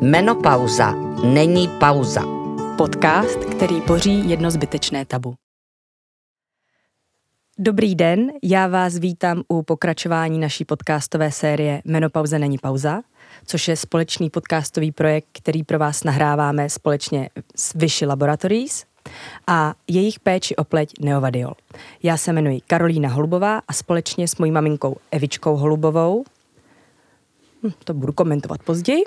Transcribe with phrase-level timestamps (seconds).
[0.00, 0.92] Menopauza
[1.24, 2.22] není pauza.
[2.78, 5.34] Podcast, který boří jedno zbytečné tabu.
[7.58, 13.02] Dobrý den, já vás vítám u pokračování naší podcastové série Menopauza není pauza,
[13.46, 18.84] což je společný podcastový projekt, který pro vás nahráváme společně s Vyši Laboratories
[19.46, 21.52] a jejich péči o pleť Neovadiol.
[22.02, 26.24] Já se jmenuji Karolína Holubová a společně s mojí maminkou Evičkou Holubovou,
[27.84, 29.02] to budu komentovat později,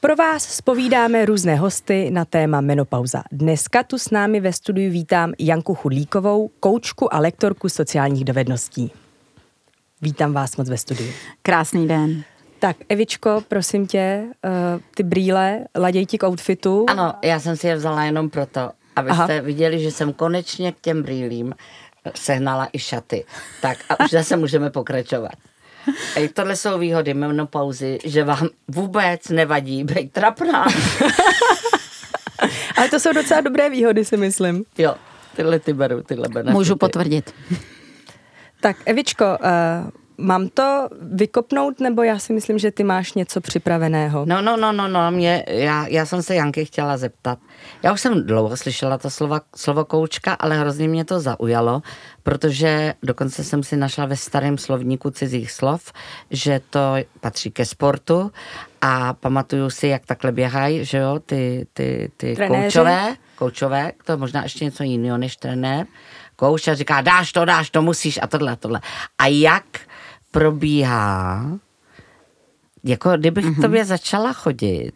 [0.00, 3.22] pro vás spovídáme různé hosty na téma menopauza.
[3.32, 8.92] Dneska tu s námi ve studiu vítám Janku Chudlíkovou, koučku a lektorku sociálních dovedností.
[10.02, 11.12] Vítám vás moc ve studiu.
[11.42, 12.24] Krásný den.
[12.58, 16.84] Tak, Evičko, prosím tě, uh, ty brýle laděj ti k outfitu.
[16.88, 19.40] Ano, já jsem si je vzala jenom proto, abyste Aha.
[19.40, 21.54] viděli, že jsem konečně k těm brýlím
[22.14, 23.24] sehnala i šaty.
[23.62, 25.32] Tak a už zase můžeme pokračovat.
[26.16, 30.66] Ej, tohle jsou výhody menopauzy, že vám vůbec nevadí být trapná.
[32.76, 34.64] Ale to jsou docela dobré výhody, si myslím.
[34.78, 34.94] Jo,
[35.36, 36.52] tyhle ty beru, tyhle benefity.
[36.52, 37.34] Můžu potvrdit.
[38.60, 44.24] Tak Evičko, uh, Mám to vykopnout, nebo já si myslím, že ty máš něco připraveného?
[44.26, 47.38] No, no, no, no, no, mě, já, já jsem se Janky chtěla zeptat.
[47.82, 51.82] Já už jsem dlouho slyšela to slovo, slovo koučka, ale hrozně mě to zaujalo,
[52.28, 55.92] protože dokonce jsem si našla ve starém slovníku cizích slov,
[56.30, 58.32] že to patří ke sportu
[58.80, 64.16] a pamatuju si, jak takhle běhají, že jo, ty, ty, ty koučové, koučové, to je
[64.16, 65.86] možná ještě něco jiného než trenér,
[66.36, 68.80] kouč a říká, dáš to, dáš to, musíš a tohle, tohle.
[69.18, 69.80] A jak
[70.30, 71.46] probíhá,
[72.84, 73.58] jako kdybych mm-hmm.
[73.58, 74.92] k tobě začala chodit,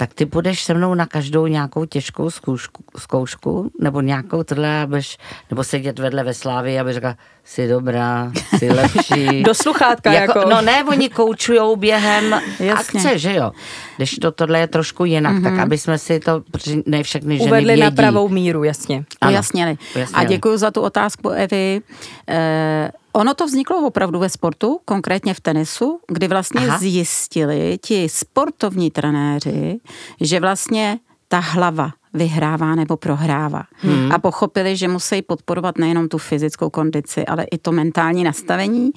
[0.00, 5.16] tak ty budeš se mnou na každou nějakou těžkou zkoušku, zkoušku nebo nějakou tohle, abys,
[5.50, 9.42] nebo sedět vedle ve slávě, aby řekla, jsi dobrá, jsi lepší.
[9.46, 10.50] Do sluchátka jako, jako.
[10.50, 12.72] No ne, oni koučujou během Jasně.
[12.72, 13.52] akce, že jo.
[13.98, 15.42] Když to tohle je trošku jinak, mm-hmm.
[15.42, 15.62] tak mhm.
[15.62, 16.42] aby jsme si to,
[16.86, 17.82] ne všechny ženy Uvedli vědí.
[17.82, 19.04] na pravou míru, jasně.
[19.28, 19.78] Ujasnili.
[20.14, 21.80] A děkuji za tu otázku, Evy.
[22.28, 26.78] Eh, Ono to vzniklo opravdu ve sportu, konkrétně v tenisu, kdy vlastně Aha.
[26.78, 29.80] zjistili ti sportovní trenéři,
[30.20, 30.98] že vlastně
[31.28, 33.62] ta hlava vyhrává nebo prohrává.
[33.76, 34.12] Hmm.
[34.12, 38.90] A pochopili, že musí podporovat nejenom tu fyzickou kondici, ale i to mentální nastavení.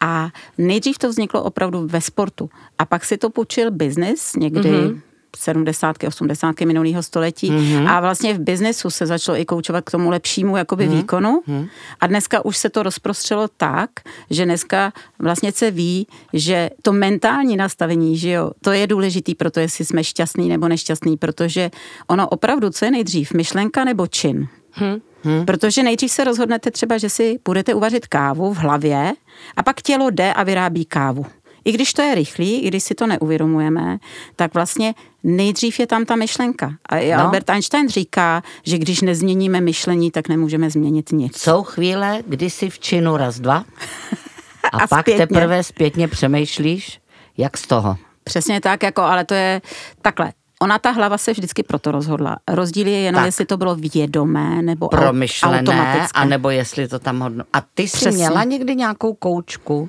[0.00, 0.28] A
[0.58, 2.50] nejdřív to vzniklo opravdu ve sportu.
[2.78, 5.00] A pak si to půjčil biznis někdy hmm
[5.36, 5.96] 70.
[6.06, 6.60] 80.
[6.60, 7.88] minulého století mm-hmm.
[7.88, 10.96] a vlastně v biznesu se začalo i koučovat k tomu lepšímu jakoby mm-hmm.
[10.96, 11.68] výkonu mm-hmm.
[12.00, 13.90] a dneska už se to rozprostřelo tak,
[14.30, 19.50] že dneska vlastně se ví, že to mentální nastavení, že jo, to je důležitý pro
[19.50, 21.70] to, jestli jsme šťastný nebo nešťastný, protože
[22.06, 24.48] ono opravdu, co je nejdřív, myšlenka nebo čin?
[24.70, 25.00] Hmm.
[25.22, 25.44] Hmm.
[25.44, 29.12] Protože nejdřív se rozhodnete třeba, že si budete uvařit kávu v hlavě
[29.56, 31.26] a pak tělo jde a vyrábí kávu.
[31.64, 33.98] I když to je rychlý, i když si to neuvědomujeme,
[34.36, 36.72] tak vlastně nejdřív je tam ta myšlenka.
[36.88, 37.22] A no.
[37.24, 41.36] Albert Einstein říká, že když nezměníme myšlení, tak nemůžeme změnit nic.
[41.36, 43.56] Jsou chvíle, kdy si v činu raz, dva
[44.72, 45.26] a, a pak zpětně.
[45.26, 47.00] teprve zpětně přemýšlíš,
[47.36, 47.96] jak z toho.
[48.24, 49.62] Přesně tak, jako, ale to je
[50.02, 50.32] takhle.
[50.62, 52.36] Ona ta hlava se vždycky proto rozhodla.
[52.50, 53.26] Rozdíl je jenom, tak.
[53.26, 56.08] jestli to bylo vědomé nebo Promyšlené, automatické.
[56.14, 57.44] a nebo jestli to tam hodno.
[57.52, 58.10] A ty jsi Přesně.
[58.10, 59.88] měla někdy nějakou koučku?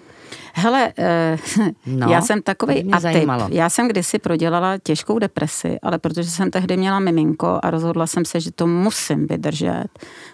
[0.58, 1.38] Hele, eh,
[1.86, 3.30] no, já jsem takový atyp.
[3.50, 8.26] Já jsem kdysi prodělala těžkou depresi, ale protože jsem tehdy měla miminko a rozhodla jsem
[8.26, 9.86] se, že to musím vydržet,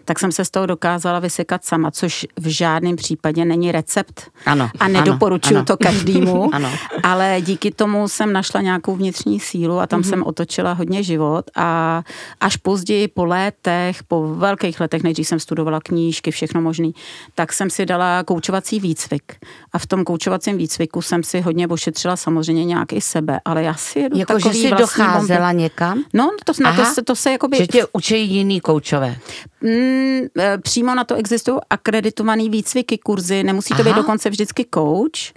[0.05, 4.31] tak jsem se z toho dokázala vysekat sama, což v žádném případě není recept.
[4.45, 6.69] Ano, a nedoporučuju ano, to každému, ano.
[7.03, 10.09] ale díky tomu jsem našla nějakou vnitřní sílu a tam mm-hmm.
[10.09, 12.03] jsem otočila hodně život a
[12.39, 16.95] až později po létech, po velkých letech, nejdřív jsem studovala knížky, všechno možný,
[17.35, 19.35] tak jsem si dala koučovací výcvik.
[19.73, 23.73] A v tom koučovacím výcviku jsem si hodně ošetřila samozřejmě nějak i sebe, ale já
[23.73, 25.61] si jedu jako, že jsi docházela bomby.
[25.61, 26.03] někam?
[26.13, 27.57] No, to, na to, se, to se jakoby...
[27.57, 29.15] Že tě učí jiný koučové?
[29.61, 33.83] Mm, e, přímo na to existují akreditovaný výcviky, kurzy, nemusí to Aha.
[33.83, 35.33] být dokonce vždycky coach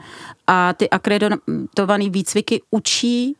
[0.46, 3.36] a ty akreditované výcviky učí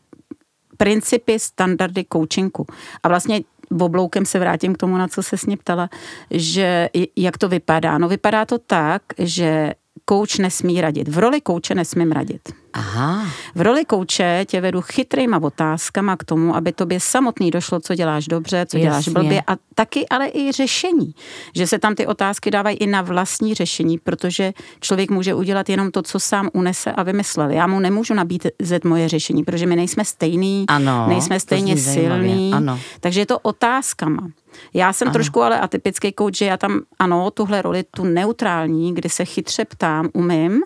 [0.77, 2.65] principy, standardy coachingu.
[3.03, 3.41] A vlastně
[3.81, 5.89] obloukem se vrátím k tomu, na co se mě ptala,
[6.31, 7.97] že jak to vypadá.
[7.97, 9.73] No vypadá to tak, že
[10.05, 11.07] kouč nesmí radit.
[11.07, 12.41] V roli kouče nesmím radit.
[12.73, 13.25] Aha.
[13.55, 18.27] V roli kouče tě vedu chytrýma otázkama k tomu, aby tobě samotný došlo, co děláš
[18.27, 18.89] dobře, co Jasně.
[18.89, 21.15] děláš blbě a taky ale i řešení.
[21.55, 25.91] Že se tam ty otázky dávají i na vlastní řešení, protože člověk může udělat jenom
[25.91, 27.49] to, co sám unese a vymyslel.
[27.49, 32.51] Já mu nemůžu nabízet moje řešení, protože my nejsme stejný, ano, nejsme stejně silný.
[32.53, 32.79] Ano.
[32.99, 34.27] Takže je to otázkama.
[34.73, 35.13] Já jsem ano.
[35.13, 39.65] trošku ale atypický coach, že já tam, ano, tuhle roli, tu neutrální, kdy se chytře
[39.65, 40.61] ptám, umím,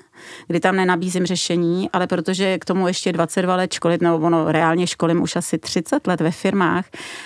[0.47, 4.87] kdy tam nenabízím řešení, ale protože k tomu ještě 22 let školit, nebo ono reálně
[4.87, 6.85] školím už asi 30 let ve firmách,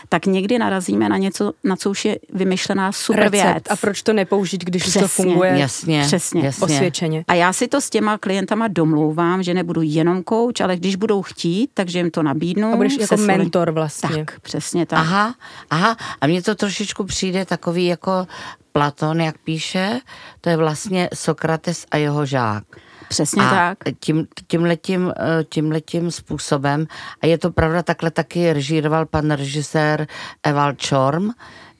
[0.10, 3.44] tak někdy narazíme na něco, na co už je vymyšlená super Recept.
[3.54, 3.63] věc.
[3.69, 5.01] A proč to nepoužít, když Přesně.
[5.01, 6.42] to funguje jasně, Přesně.
[6.45, 6.65] jasně.
[6.65, 7.25] osvědčeně?
[7.27, 11.21] A já si to s těma klientama domlouvám, že nebudu jenom kouč, ale když budou
[11.21, 12.74] chtít, takže jim to nabídnu.
[12.74, 14.25] A budeš jako mentor vlastně.
[14.25, 15.00] Tak, přesně tak.
[15.00, 15.36] Aha,
[15.69, 15.98] aha.
[16.21, 18.27] A mně to trošičku přijde takový jako
[18.71, 20.00] Platon, jak píše,
[20.41, 22.63] to je vlastně Sokrates a jeho žák.
[23.09, 23.77] Přesně a tak.
[24.00, 26.88] Tím, tímhletím, eh, tímhletím způsobem,
[27.21, 30.07] a je to pravda, takhle taky režíroval pan režisér
[30.44, 31.29] Eval Čorm,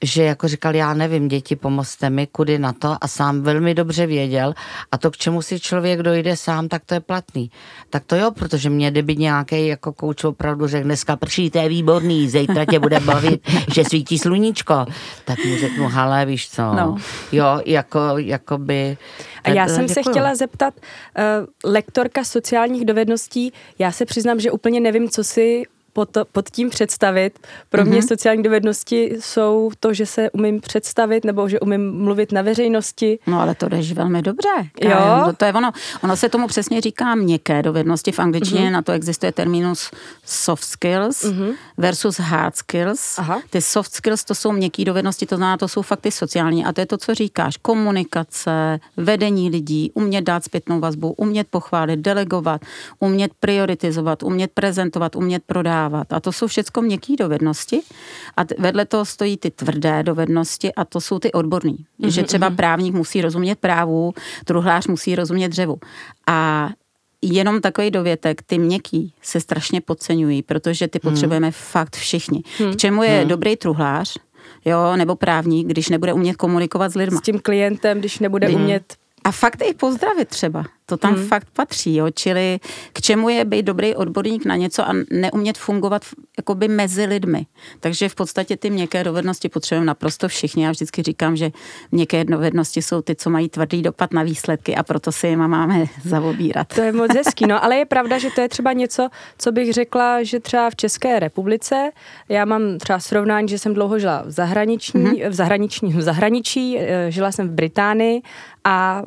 [0.04, 4.06] že jako říkal, já nevím, děti, pomozte mi, kudy na to a sám velmi dobře
[4.06, 4.54] věděl
[4.92, 7.52] a to, k čemu si člověk dojde sám, tak to je platný.
[7.90, 11.70] Tak to jo, protože mě kdyby nějaký jako kouč opravdu řekl, dneska prší, to je
[11.70, 14.86] výborný, zítra tě bude bavit, že svítí sluníčko,
[15.26, 16.98] tak mu řeknu, hele, víš co, no.
[17.32, 18.98] jo, jako, jako by...
[19.44, 19.94] A já jsem děkuju.
[20.04, 25.64] se chtěla zeptat, uh, lektorka sociálních dovedností, já se přiznám, že úplně nevím, co si
[25.94, 27.40] pod, pod tím představit.
[27.70, 27.88] Pro mm-hmm.
[27.88, 28.08] mě mhm.
[28.08, 33.20] sociální dovednosti jsou to, že se umím představit nebo že umím mluvit na veřejnosti.
[33.28, 34.50] No ale to jdeš velmi dobře.
[34.82, 35.24] Jo?
[35.26, 35.72] To, to je ono.
[36.04, 38.12] Ono se tomu přesně říká měkké dovednosti.
[38.12, 38.72] V angličtině mm-hmm.
[38.72, 39.92] na to existuje terminus
[40.26, 41.54] soft skills mm-hmm.
[41.78, 43.20] versus hard skills.
[43.20, 43.42] Aha.
[43.50, 46.66] Ty soft skills to jsou měkké dovednosti, to znamená, to jsou fakt ty sociální.
[46.66, 47.58] A to je to, co říkáš.
[47.58, 52.62] Komunikace, vedení lidí, umět dát zpětnou vazbu, umět pochválit, delegovat,
[53.00, 56.14] umět prioritizovat, umět prezentovat, umět prodávat vyhledávat.
[56.14, 57.82] A to jsou všechno měkké dovednosti.
[58.38, 61.72] A vedle toho stojí ty tvrdé dovednosti a to jsou ty odborné.
[61.72, 62.08] Mm-hmm.
[62.08, 62.58] Že třeba mhm.
[62.58, 64.14] právník musí rozumět právu,
[64.46, 65.78] truhlář musí rozumět dřevu.
[66.28, 66.70] A
[67.22, 71.12] jenom takový dovětek, ty měkký se strašně podceňují, protože ty hmm.
[71.12, 72.44] potřebujeme fakt všichni.
[72.60, 72.74] Hmm.
[72.74, 73.28] K čemu je hmm.
[73.28, 74.18] dobrý truhlář?
[74.66, 77.18] jo, nebo právník, když nebude umět komunikovat s lidmi.
[77.18, 78.62] S tím klientem, když nebude hmm.
[78.62, 80.66] umět a fakt i pozdravit třeba.
[80.94, 81.28] To tam hmm.
[81.28, 82.08] fakt patří, jo.
[82.14, 82.60] Čili
[82.94, 86.02] k čemu je být dobrý odborník na něco a neumět fungovat
[86.38, 87.46] jakoby mezi lidmi.
[87.80, 90.64] Takže v podstatě ty měkké dovednosti potřebujeme naprosto všichni.
[90.64, 91.52] Já vždycky říkám, že
[91.92, 95.86] měkké dovednosti jsou ty, co mají tvrdý dopad na výsledky a proto si jima máme
[96.04, 96.68] zavobírat.
[96.68, 99.74] To je moc hezký, no ale je pravda, že to je třeba něco, co bych
[99.74, 101.92] řekla, že třeba v České republice,
[102.30, 105.30] já mám třeba srovnání, že jsem dlouho žila v zahraniční, mm-hmm.
[105.30, 108.22] v zahraniční, v zahraničí, eh, žila jsem v Británii
[108.64, 109.04] a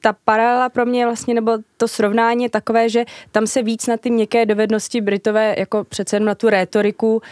[0.00, 3.96] ta paralela pro mě vlastně, nebo to srovnání je takové, že tam se víc na
[3.96, 7.22] ty měkké dovednosti Britové jako přece jenom na tu rétoriku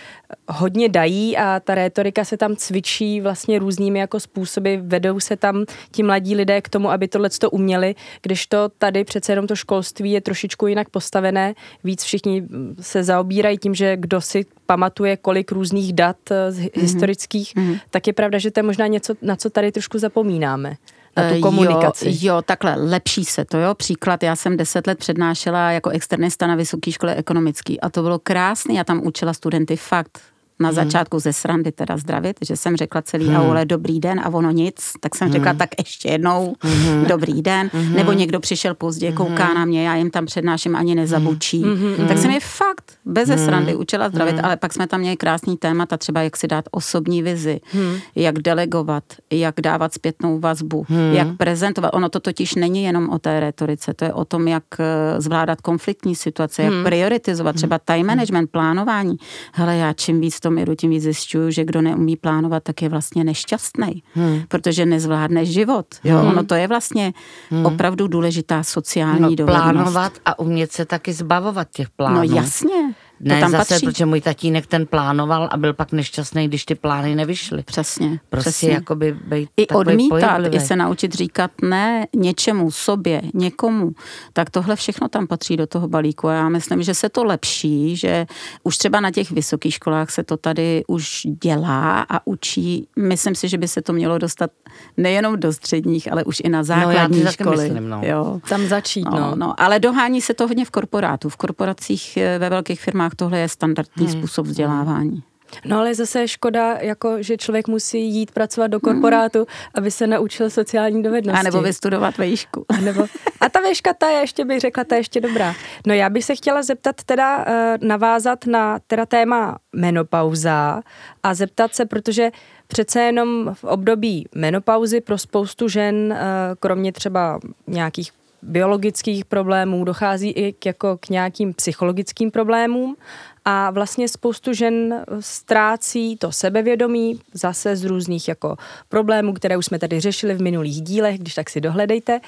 [0.48, 5.64] hodně dají a ta rétorika se tam cvičí vlastně různými jako způsoby, vedou se tam
[5.90, 9.56] ti mladí lidé k tomu, aby tohle to uměli, když to tady přece jenom to
[9.56, 11.54] školství je trošičku jinak postavené,
[11.84, 12.42] víc všichni
[12.80, 16.70] se zaobírají tím, že kdo si pamatuje, kolik různých dat mm-hmm.
[16.74, 17.80] historických, mm-hmm.
[17.90, 20.76] tak je pravda, že to je možná něco, na co tady trošku zapomínáme
[21.16, 22.08] na tu eh, komunikaci.
[22.08, 23.74] Jo, jo, takhle, lepší se to, jo.
[23.74, 28.18] Příklad, já jsem deset let přednášela jako externista na Vysoké škole ekonomický a to bylo
[28.18, 30.20] krásné, já tam učila studenty fakt
[30.60, 30.74] na hmm.
[30.74, 33.36] začátku ze srandy teda zdravit, že jsem řekla celý hmm.
[33.36, 35.32] aule dobrý den a ono nic, tak jsem hmm.
[35.32, 37.04] řekla tak ještě jednou hmm.
[37.04, 37.92] dobrý den, hmm.
[37.92, 39.54] nebo někdo přišel pozdě, kouká hmm.
[39.54, 41.62] na mě, já jim tam přednáším, ani nezabučí.
[41.62, 42.08] Hmm.
[42.08, 43.38] Tak jsem je fakt bez hmm.
[43.38, 44.44] srandy učila zdravit, hmm.
[44.44, 47.98] ale pak jsme tam měli krásný témata, třeba jak si dát osobní vizi, hmm.
[48.14, 51.12] jak delegovat, jak dávat zpětnou vazbu, hmm.
[51.12, 51.90] jak prezentovat.
[51.94, 55.60] Ono to totiž není jenom o té retorice, to je o tom, jak eh, zvládat
[55.60, 56.84] konfliktní situace, jak hmm.
[56.84, 59.16] prioritizovat, třeba time management, plánování.
[59.52, 62.88] Hele, já čím víc tom jedu, tím víc zjišťuju, že kdo neumí plánovat, tak je
[62.88, 64.42] vlastně nešťastný, hmm.
[64.48, 65.86] protože nezvládne život.
[66.04, 66.22] Jo?
[66.22, 67.12] Ono to je vlastně
[67.50, 67.66] hmm.
[67.66, 69.72] opravdu důležitá sociální no, dovednost.
[69.72, 72.16] Plánovat a umět se taky zbavovat těch plánů.
[72.16, 72.94] No jasně.
[73.20, 73.86] Ne, to tam zase, patří.
[73.86, 77.62] protože můj tatínek ten plánoval a byl pak nešťastný, když ty plány nevyšly.
[77.62, 78.20] Přesně.
[78.28, 78.70] Prostě přesně.
[78.70, 80.56] jakoby být I odmítat, pohyblivý.
[80.56, 83.92] i se naučit říkat ne něčemu, sobě, někomu,
[84.32, 86.28] tak tohle všechno tam patří do toho balíku.
[86.28, 88.26] A já myslím, že se to lepší, že
[88.62, 92.88] už třeba na těch vysokých školách se to tady už dělá a učí.
[92.96, 94.50] Myslím si, že by se to mělo dostat
[94.96, 97.64] nejenom do středních, ale už i na základní no, školy.
[97.64, 98.00] Myslím, no.
[98.02, 98.40] jo.
[98.48, 99.32] Tam začít, no, no.
[99.36, 99.60] no.
[99.60, 101.28] Ale dohání se to hodně v korporátu.
[101.28, 104.18] V korporacích eh, ve velkých firmách firmách tohle je standardní hmm.
[104.18, 105.22] způsob vzdělávání.
[105.64, 109.44] No ale zase škoda, jako, že člověk musí jít pracovat do korporátu, mm.
[109.74, 111.40] aby se naučil sociální dovednosti.
[111.40, 112.64] A nebo vystudovat vejšku.
[112.68, 113.06] A, nebo,
[113.40, 115.54] a ta výška, ta je ještě, bych řekla, ta je ještě dobrá.
[115.86, 117.44] No já bych se chtěla zeptat teda, uh,
[117.88, 120.82] navázat na teda téma menopauza
[121.22, 122.30] a zeptat se, protože
[122.66, 126.18] přece jenom v období menopauzy pro spoustu žen, uh,
[126.60, 132.96] kromě třeba nějakých biologických problémů, dochází i k, jako k nějakým psychologickým problémům
[133.44, 138.56] a vlastně spoustu žen ztrácí to sebevědomí zase z různých jako
[138.88, 142.20] problémů, které už jsme tady řešili v minulých dílech, když tak si dohledejte.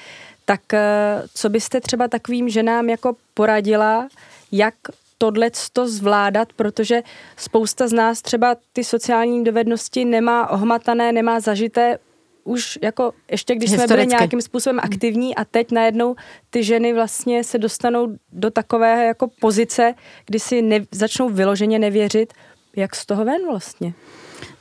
[0.45, 4.07] tak eh, co byste třeba takovým ženám jako poradila,
[4.51, 4.73] jak
[5.17, 7.01] tohle to zvládat, protože
[7.37, 11.97] spousta z nás třeba ty sociální dovednosti nemá ohmatané, nemá zažité
[12.43, 16.15] už jako ještě když jsme byli nějakým způsobem aktivní a teď najednou
[16.49, 19.93] ty ženy vlastně se dostanou do takové jako pozice,
[20.25, 22.33] kdy si ne, začnou vyloženě nevěřit,
[22.75, 23.93] jak z toho ven vlastně.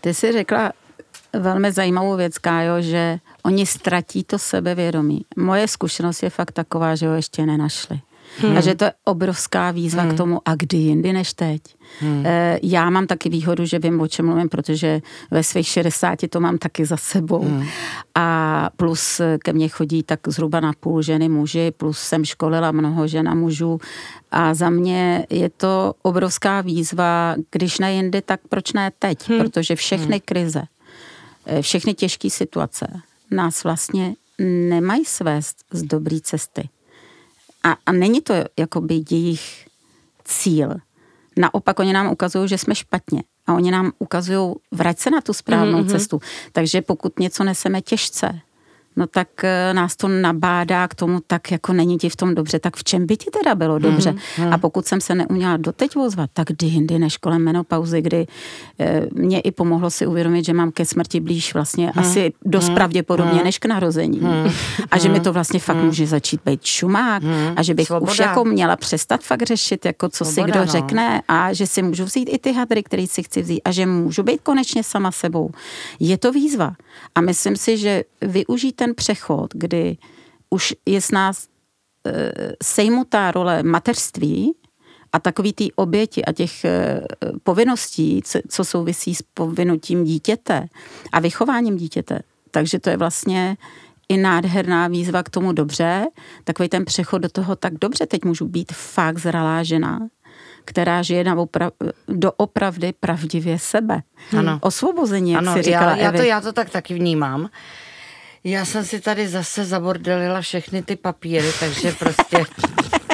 [0.01, 0.73] Ty jsi řekla
[1.33, 5.25] velmi zajímavou věc, Kájo, že oni ztratí to sebevědomí.
[5.37, 8.01] Moje zkušenost je fakt taková, že ho ještě nenašli.
[8.37, 8.57] Hmm.
[8.57, 10.15] A že to je obrovská výzva hmm.
[10.15, 11.63] k tomu, a kdy jindy než teď.
[12.01, 12.27] Hmm.
[12.27, 16.41] E, já mám taky výhodu, že vím, o čem mluvím, protože ve svých 60 to
[16.41, 17.43] mám taky za sebou.
[17.43, 17.67] Hmm.
[18.15, 23.07] A plus ke mně chodí tak zhruba na půl ženy muži, plus jsem školila mnoho
[23.07, 23.79] žen a mužů.
[24.31, 29.29] A za mě je to obrovská výzva, když ne jindy, tak proč ne teď?
[29.29, 29.39] Hmm.
[29.39, 30.23] Protože všechny hmm.
[30.25, 30.63] krize,
[31.47, 32.87] e, všechny těžké situace
[33.31, 34.15] nás vlastně
[34.69, 36.69] nemají svést z dobré cesty.
[37.63, 39.67] A, a není to jakoby jejich
[40.25, 40.75] cíl.
[41.37, 43.23] Naopak oni nám ukazují, že jsme špatně.
[43.47, 45.91] A oni nám ukazují, vrať se na tu správnou mm-hmm.
[45.91, 46.21] cestu.
[46.53, 48.41] Takže pokud něco neseme těžce,
[48.99, 52.59] no tak eh, nás to nabádá k tomu, tak jako není ti v tom dobře,
[52.59, 54.15] tak v čem by ti teda bylo dobře?
[54.39, 58.27] Mm, A pokud jsem se neuměla doteď ozvat, tak kdy jindy než kolem menopauzy, kdy
[58.81, 62.69] e, mě i pomohlo si uvědomit, že mám ke smrti blíž vlastně mm, asi dost
[62.69, 64.19] mm, pravděpodobně mm, než k narození.
[64.21, 64.51] Mm,
[64.91, 67.87] a že mi to vlastně fakt mm, může začít být šumák mm, a že bych
[67.87, 68.13] svoboda.
[68.13, 70.67] už jako měla přestat fakt řešit, jako co svoboda, si kdo no.
[70.67, 73.87] řekne a že si můžu vzít i ty hadry, které si chci vzít a že
[73.87, 75.51] můžu být konečně sama sebou.
[76.01, 76.73] Je to výzva.
[77.15, 79.97] A myslím si, že využít ten přechod, kdy
[80.51, 81.47] už je s nás
[82.07, 84.55] e, sejmutá role mateřství
[85.13, 87.01] a takový ty oběti a těch e,
[87.43, 90.69] povinností, co, co souvisí s povinutím dítěte
[91.13, 92.21] a vychováním dítěte.
[92.51, 93.57] Takže to je vlastně
[94.09, 96.07] i nádherná výzva k tomu dobře,
[96.45, 100.09] takový ten přechod do toho, tak dobře, teď můžu být fakt zralá žena,
[100.65, 101.71] která žije na opra-
[102.37, 104.03] opravdy pravdivě sebe.
[104.39, 104.59] Ano.
[104.63, 107.49] Osvobození, jak ano, si říkala já, já, to, já to tak taky vnímám.
[108.49, 112.45] Já jsem si tady zase zabordelila všechny ty papíry, takže prostě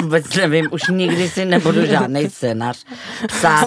[0.01, 2.85] vůbec nevím, už nikdy si nebudu žádný scénář
[3.27, 3.65] psát,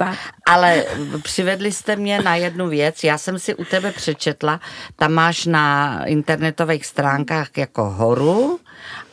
[0.48, 0.84] ale
[1.22, 4.60] přivedli jste mě na jednu věc, já jsem si u tebe přečetla,
[4.96, 8.60] tam máš na internetových stránkách jako horu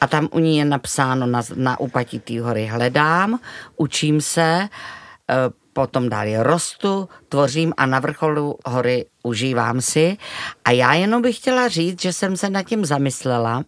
[0.02, 3.40] a tam u ní je napsáno na, na upatí té hory hledám,
[3.78, 4.70] učím se,
[5.30, 5.36] eh,
[5.74, 10.18] potom dále rostu, tvořím a na vrcholu hory užívám si.
[10.66, 13.64] A já jenom bych chtěla říct, že jsem se nad tím zamyslela,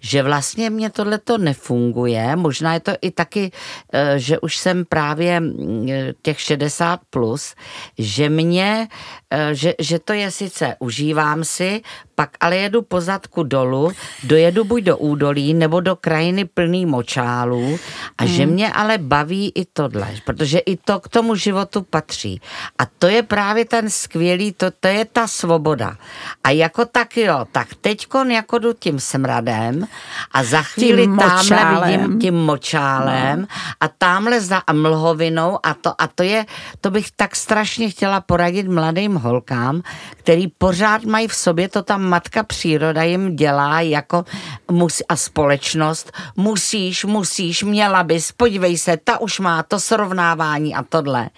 [0.00, 2.36] že vlastně mě tohle to nefunguje.
[2.36, 3.52] Možná je to i taky,
[3.92, 5.88] eh, že už jsem právě mm,
[6.22, 7.54] těch 60 plus,
[7.98, 8.88] že mě,
[9.30, 11.82] eh, že, že to je sice užívám si,
[12.14, 13.92] pak ale jedu po zadku dolů,
[14.24, 17.78] dojedu buď do údolí nebo do krajiny plný močálů
[18.18, 18.32] a hmm.
[18.32, 22.40] že mě ale baví i tohle, protože i to k tomu životu patří.
[22.78, 25.96] A to je právě ten skvělý, to, to je ta svoboda.
[26.44, 29.86] A jako tak jo, tak teďkon jako jdu tím smradem
[30.32, 33.46] a za chvíli tím tamhle vidím tím močálem no.
[33.80, 36.46] a tamhle za mlhovinou a to, a to je,
[36.80, 41.98] to bych tak strašně chtěla poradit mladým holkám, který pořád mají v sobě, to ta
[41.98, 44.24] matka příroda jim dělá jako
[44.70, 50.82] mus, a společnost, musíš, musíš, měla bys, podívej se, ta už má to srovnávání a
[50.82, 51.30] tohle.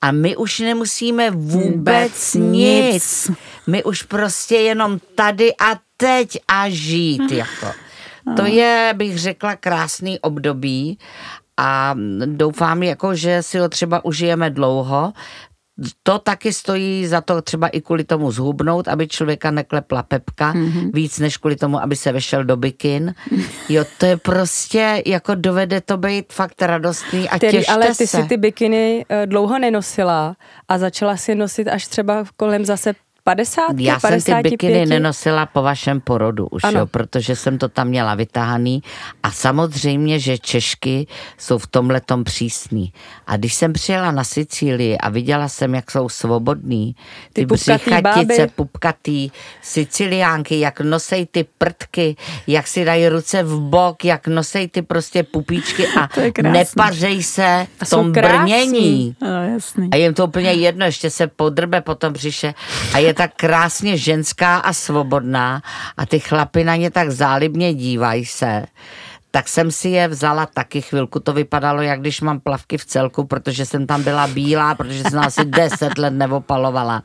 [0.00, 2.92] A my už nemusíme vůbec nic.
[2.92, 3.30] nic.
[3.66, 7.66] My už prostě jenom tady a teď a žít jako.
[8.36, 10.98] To je, bych řekla, krásný období
[11.56, 11.94] a
[12.26, 15.12] doufám, jako, že si ho třeba užijeme dlouho,
[16.02, 20.90] to taky stojí za to třeba i kvůli tomu zhubnout, aby člověka neklepla pepka, mm-hmm.
[20.94, 23.14] víc než kvůli tomu, aby se vešel do bikin.
[23.68, 28.06] Jo, to je prostě, jako dovede to být fakt radostný a Který, Ale ty se.
[28.06, 30.36] si ty bikiny eh, dlouho nenosila
[30.68, 34.20] a začala si nosit až třeba kolem zase 50, Já 55.
[34.20, 38.82] jsem ty bikiny nenosila po vašem porodu už, jo, protože jsem to tam měla vytahaný.
[39.22, 41.06] A samozřejmě, že Češky
[41.38, 42.92] jsou v tomhle tom přísný.
[43.26, 46.96] A když jsem přijela na Sicílii a viděla jsem, jak jsou svobodní,
[47.32, 49.30] ty, ty břichatice, pupkatý,
[49.62, 55.22] siciliánky, jak nosej ty prtky, jak si dají ruce v bok, jak nosej ty prostě
[55.22, 56.08] pupíčky a
[56.42, 59.16] nepařej se v tom brnění.
[59.22, 59.28] No,
[59.92, 62.54] a jim to úplně jedno, ještě se podrbe potom přiše
[62.94, 65.62] a je tak krásně ženská a svobodná
[65.96, 68.66] a ty chlapy na ně tak zálibně dívají se
[69.34, 71.20] tak jsem si je vzala taky chvilku.
[71.20, 75.18] To vypadalo, jak když mám plavky v celku, protože jsem tam byla bílá, protože jsem
[75.18, 77.02] asi deset let neopalovala.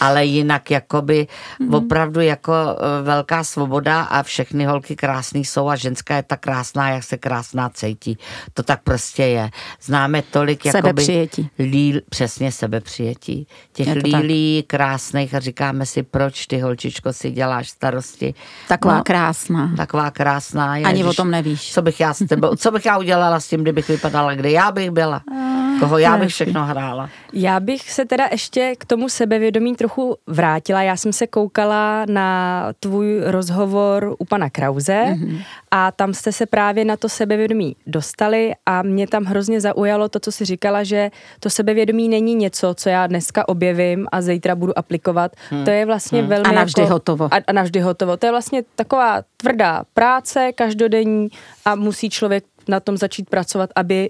[0.00, 1.26] Ale jinak jakoby
[1.60, 1.76] mm-hmm.
[1.76, 6.90] opravdu jako e, velká svoboda a všechny holky krásný jsou a ženská je tak krásná,
[6.90, 8.18] jak se krásná cítí.
[8.54, 9.50] To tak prostě je.
[9.82, 11.28] Známe tolik jakoby...
[11.58, 13.46] Lí, přesně sebepřijetí.
[13.72, 14.66] Těch lílí tak.
[14.66, 18.34] krásných a říkáme si, proč ty holčičko si děláš starosti.
[18.68, 19.72] Taková no, krásná.
[19.76, 20.72] Taková krásná.
[20.72, 21.65] Ani o tom nevíš.
[21.72, 24.72] Co bych já s tebou, co bych já udělala s tím, kdybych vypadala, kde já
[24.72, 25.22] bych byla.
[25.80, 27.10] Koho já bych všechno hrála.
[27.32, 30.82] Já bych se teda ještě k tomu sebevědomí trochu vrátila.
[30.82, 35.42] Já jsem se koukala na tvůj rozhovor u pana Krause mm-hmm.
[35.70, 40.20] a tam jste se právě na to sebevědomí dostali a mě tam hrozně zaujalo to,
[40.20, 44.78] co jsi říkala, že to sebevědomí není něco, co já dneska objevím a zítra budu
[44.78, 45.32] aplikovat.
[45.50, 45.64] Hmm.
[45.64, 46.28] To je vlastně hmm.
[46.28, 46.48] velmi...
[46.48, 47.28] A navždy jako, hotovo.
[47.30, 48.16] A, a navždy hotovo.
[48.16, 51.28] To je vlastně taková tvrdá práce každodenní
[51.66, 54.08] a musí člověk na tom začít pracovat, aby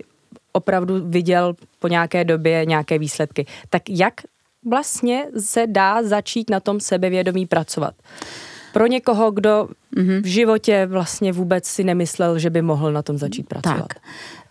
[0.52, 3.46] opravdu viděl po nějaké době nějaké výsledky.
[3.70, 4.14] Tak jak
[4.64, 7.94] vlastně se dá začít na tom sebevědomí pracovat?
[8.76, 10.22] Pro někoho, kdo mm-hmm.
[10.22, 13.86] v životě vlastně vůbec si nemyslel, že by mohl na tom začít pracovat.
[13.88, 14.02] Tak.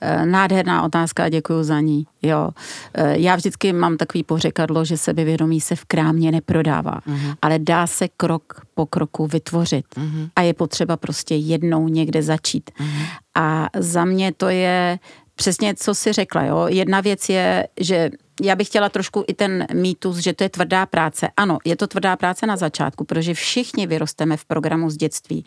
[0.02, 2.08] Eh, nádherná otázka a děkuji za ní.
[2.22, 2.50] Jo.
[2.94, 7.36] Eh, já vždycky mám takový pořekadlo, že sebevědomí se v krámě neprodává, mm-hmm.
[7.42, 10.30] ale dá se krok po kroku vytvořit mm-hmm.
[10.36, 12.72] a je potřeba prostě jednou někde začít.
[12.80, 13.06] Mm-hmm.
[13.36, 15.00] A za mě to je
[15.36, 16.44] přesně, co si řekla.
[16.44, 16.66] Jo?
[16.68, 18.10] Jedna věc je, že
[18.42, 21.30] já bych chtěla trošku i ten mýtus, že to je tvrdá práce.
[21.38, 25.46] Ano, je to tvrdá práce na začátku, protože všichni vyrosteme v programu z dětství.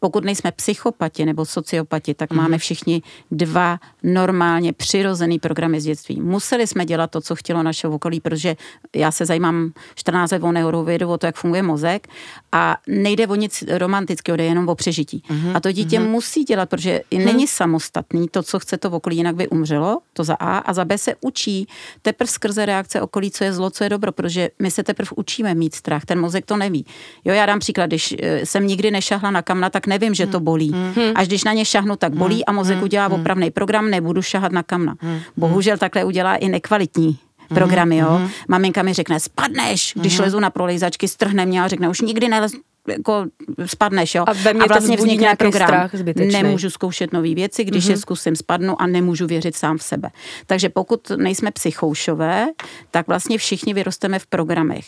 [0.00, 2.36] Pokud nejsme psychopati nebo sociopati, tak mm-hmm.
[2.36, 6.20] máme všichni dva normálně přirozený programy z dětství.
[6.20, 8.56] Museli jsme dělat to, co chtělo naše okolí, protože
[8.96, 12.08] já se zajímám 14 let o neurovědu, o to, jak funguje mozek
[12.52, 15.22] a nejde o nic romantického, jde jenom o přežití.
[15.30, 15.56] Mm-hmm.
[15.56, 16.08] A to dítě mm-hmm.
[16.08, 17.24] musí dělat, protože mm-hmm.
[17.24, 20.84] není samostatný to, co chce to okolí, jinak by umřelo, to za A, a za
[20.84, 21.68] B se učí
[22.02, 25.54] teprve skrze reakce okolí, co je zlo, co je dobro, protože my se teprve učíme
[25.54, 26.86] mít strach, ten mozek to neví.
[27.24, 30.40] Jo, já dám příklad, když eh, jsem nikdy nešahla na kamna, tak nevím, že to
[30.40, 30.72] bolí.
[30.72, 31.12] Hmm.
[31.14, 32.84] Až když na ně šahnu, tak bolí a mozek hmm.
[32.84, 34.96] udělá opravný program, nebudu šahat na kamna.
[35.36, 37.18] Bohužel takhle udělá i nekvalitní
[37.54, 38.20] programy, jo.
[38.48, 42.52] Maminka mi řekne, spadneš, když lezu na prolejzačky, strhne mě a řekne, už nikdy nelez,
[42.88, 43.24] jako
[43.66, 44.24] spadneš, jo.
[44.26, 45.68] A, ve a vlastně vznikne program.
[45.68, 47.90] Strach nemůžu zkoušet nové věci, když mm-hmm.
[47.90, 50.10] je zkusím spadnu a nemůžu věřit sám v sebe.
[50.46, 52.46] Takže pokud nejsme psychoušové,
[52.90, 54.84] tak vlastně všichni vyrosteme v programech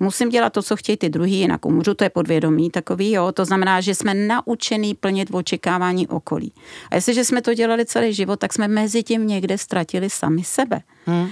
[0.00, 3.32] musím dělat to, co chtějí ty druhý, jinak umřu, to je podvědomí takový, jo.
[3.32, 6.52] To znamená, že jsme naučený plnit v očekávání okolí.
[6.90, 10.80] A jestliže jsme to dělali celý život, tak jsme mezi tím někde ztratili sami sebe.
[11.06, 11.30] Hmm.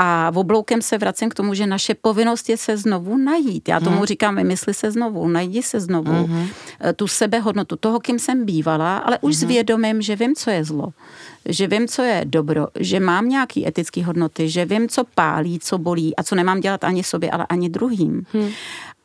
[0.00, 3.68] A v obloukem se vracím k tomu, že naše povinnost je se znovu najít.
[3.68, 4.06] Já tomu hmm.
[4.06, 6.48] říkám, vymysli se znovu, najdi se znovu hmm.
[6.96, 9.40] tu sebehodnotu toho, kým jsem bývala, ale už hmm.
[9.40, 10.88] s vědomím, že vím, co je zlo,
[11.48, 15.78] že vím, co je dobro, že mám nějaký etické hodnoty, že vím, co pálí, co
[15.78, 18.22] bolí a co nemám dělat ani sobě, ale ani druhým.
[18.32, 18.50] Hmm.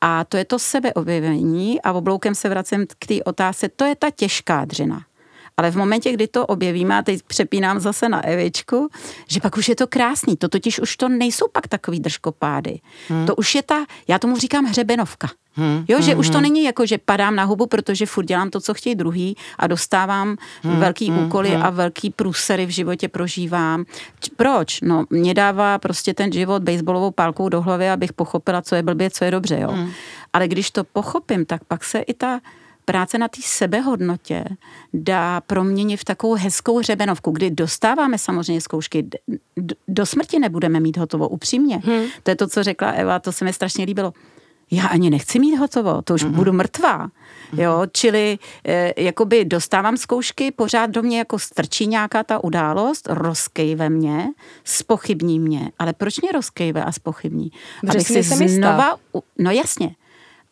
[0.02, 3.96] A to je to sebeobjevení a v obloukem se vracím k té otázce, to je
[3.96, 5.02] ta těžká dřina.
[5.58, 8.90] Ale v momentě, kdy to objevíme, a teď přepínám zase na Evičku,
[9.28, 10.38] že pak už je to krásný.
[10.38, 12.80] To totiž už to nejsou pak takový držkopády.
[13.08, 13.26] Hmm.
[13.26, 15.28] To už je ta, já tomu říkám hřebenovka.
[15.56, 16.44] Hmm, jo, že hmm, už to hmm.
[16.44, 20.38] není jako, že padám na hubu, protože furt dělám to, co chtějí druhý a dostávám
[20.64, 21.64] hmm, velký hmm, úkoly hmm.
[21.64, 23.86] a velký průsery v životě prožívám.
[24.36, 24.82] Proč?
[24.82, 29.10] No, mě dává prostě ten život baseballovou pálkou do hlavy, abych pochopila, co je blbě,
[29.10, 29.72] co je dobře, jo.
[29.72, 29.92] Hmm.
[30.34, 32.40] Ale když to pochopím, tak pak se i ta
[32.86, 34.46] práce na té sebehodnotě
[34.94, 39.10] dá proměnit v takovou hezkou hřebenovku, kdy dostáváme samozřejmě zkoušky.
[39.88, 41.82] Do smrti nebudeme mít hotovo, upřímně.
[41.84, 42.06] Hmm.
[42.24, 44.14] To je to, co řekla Eva, to se mi strašně líbilo
[44.74, 46.32] já ani nechci mít hotovo, to už mm-hmm.
[46.32, 47.10] budu mrtvá.
[47.58, 53.90] Jo, čili e, jakoby dostávám zkoušky, pořád do mě jako strčí nějaká ta událost, rozkejve
[53.90, 54.28] mě,
[54.64, 55.72] spochybní mě.
[55.80, 57.52] Ale proč mě rozkejve a spochybní?
[57.90, 58.96] Abych si znova,
[59.40, 59.96] no jasně,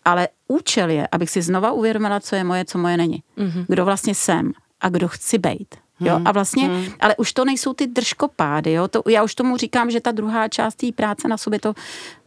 [0.06, 3.24] ale účel je, abych si znova uvědomila, co je moje, co moje není.
[3.38, 3.66] Mm-hmm.
[3.68, 5.76] Kdo vlastně jsem a kdo chci být.
[6.02, 6.86] Jo, hmm, a vlastně, hmm.
[7.00, 10.48] ale už to nejsou ty držkopády, jo, to, já už tomu říkám, že ta druhá
[10.48, 11.74] část té práce na sobě, to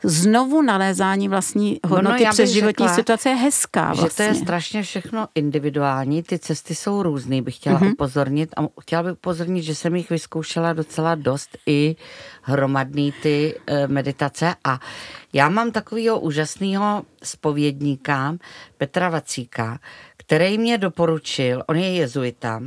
[0.03, 4.09] znovu nalézání vlastní hodnoty no, no, přes životní řekla, situace je hezká vlastně.
[4.09, 4.45] Že to je vlastně.
[4.45, 7.91] strašně všechno individuální, ty cesty jsou různé, bych chtěla hmm.
[7.93, 11.97] upozornit a chtěla bych upozornit, že jsem jich vyzkoušela docela dost i
[12.43, 14.81] hromadný ty e, meditace a
[15.33, 18.37] já mám takového úžasného spovědníka
[18.79, 19.79] Petra Vacíka,
[20.17, 22.63] který mě doporučil, on je jezuita,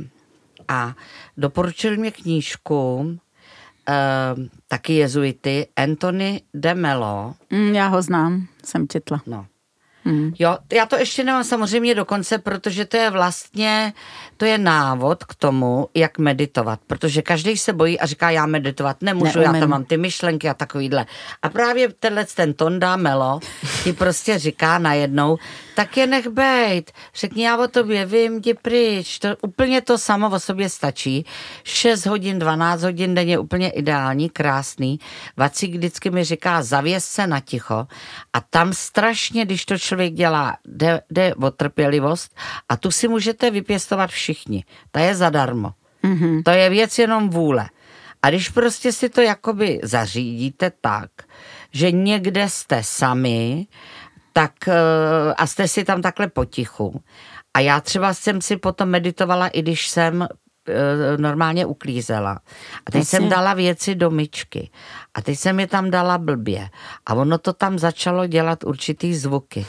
[0.68, 0.94] a
[1.36, 7.34] doporučil mě knížku uh, taky jezuity Anthony de Mello.
[7.50, 9.22] Mm, já ho znám, jsem četla.
[9.26, 9.46] No.
[10.04, 10.32] Hmm.
[10.38, 13.92] Jo, já to ještě nemám samozřejmě dokonce, protože to je vlastně,
[14.36, 19.02] to je návod k tomu, jak meditovat, protože každý se bojí a říká, já meditovat
[19.02, 19.54] nemůžu, Neumím.
[19.54, 21.06] já tam mám ty myšlenky a takovýhle.
[21.42, 23.40] A právě tenhle ten Tonda Melo
[23.84, 25.38] ti prostě říká najednou,
[25.74, 30.30] tak je nech bejt, řekni já o tobě, vím, jdi pryč, to, úplně to samo
[30.30, 31.26] o sobě stačí.
[31.64, 35.00] 6 hodin, 12 hodin denně úplně ideální, krásný.
[35.36, 37.86] Vacík vždycky mi říká, zavěs se na ticho
[38.32, 42.36] a tam strašně, když to člověk dělá, jde, jde o trpělivost
[42.68, 44.64] a tu si můžete vypěstovat všichni.
[44.90, 45.72] Ta je zadarmo.
[46.04, 46.42] Mm-hmm.
[46.44, 47.68] To je věc jenom vůle.
[48.22, 51.10] A když prostě si to jakoby zařídíte tak,
[51.72, 53.66] že někde jste sami,
[54.32, 57.02] tak eh, a jste si tam takhle potichu.
[57.54, 60.28] A já třeba jsem si potom meditovala, i když jsem
[61.16, 62.40] normálně uklízela.
[62.86, 63.18] A teď Jasně.
[63.18, 64.70] jsem dala věci do myčky.
[65.14, 66.68] A teď jsem je tam dala blbě.
[67.06, 69.66] A ono to tam začalo dělat určitý zvuky.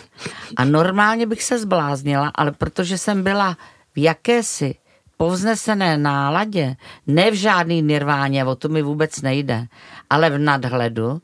[0.56, 3.58] A normálně bych se zbláznila, ale protože jsem byla
[3.96, 4.76] v jakési
[5.18, 6.76] povznesené náladě,
[7.08, 9.68] ne v žádný nirváně, o to mi vůbec nejde,
[10.10, 11.22] ale v nadhledu,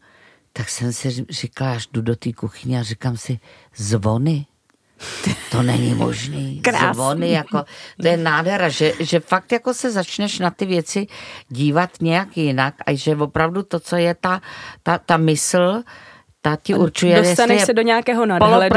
[0.54, 3.40] tak jsem si říkala, až jdu do té kuchyně a říkám si,
[3.76, 4.46] zvony,
[5.52, 6.60] to není možný.
[6.64, 6.94] Krásný.
[6.94, 7.64] Zvony, jako,
[8.02, 11.08] to je nádhera, že, že fakt jako se začneš na ty věci
[11.50, 14.42] dívat nějak jinak a že opravdu to, co je ta,
[14.84, 15.82] ta, ta mysl,
[16.42, 18.76] ta ti určuje, Dostaneš se do nějakého nadhledu.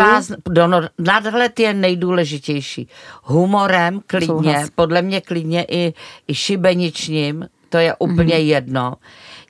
[0.48, 2.88] do, no, nadhled je nejdůležitější.
[3.22, 4.70] Humorem klidně, Souhlas.
[4.74, 5.94] podle mě klidně i,
[6.28, 8.46] i šibeničním, to je úplně mm-hmm.
[8.46, 8.94] jedno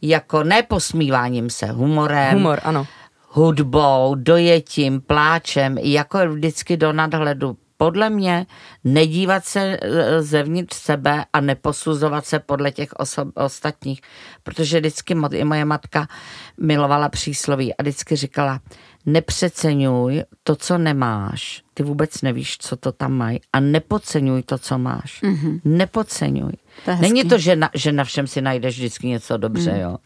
[0.02, 2.35] jako neposmíváním se, humorem.
[2.35, 2.87] Humor, ano.
[3.30, 7.56] Hudbou, dojetím, pláčem, jako vždycky do nadhledu.
[7.76, 8.46] Podle mě
[8.84, 14.00] nedívat se e, zevnitř sebe a neposuzovat se podle těch osob, ostatních,
[14.42, 16.08] protože vždycky i moje matka
[16.60, 18.60] milovala přísloví a vždycky říkala,
[19.06, 21.62] nepřeceňuj to, co nemáš.
[21.74, 23.40] Ty vůbec nevíš, co to tam mají.
[23.52, 25.22] A nepodceňuj to, co máš.
[25.22, 25.60] Mm-hmm.
[25.64, 26.52] Nepodceňuj.
[26.84, 29.80] To Není to, že na, že na všem si najdeš vždycky něco dobře, mm.
[29.80, 29.96] jo.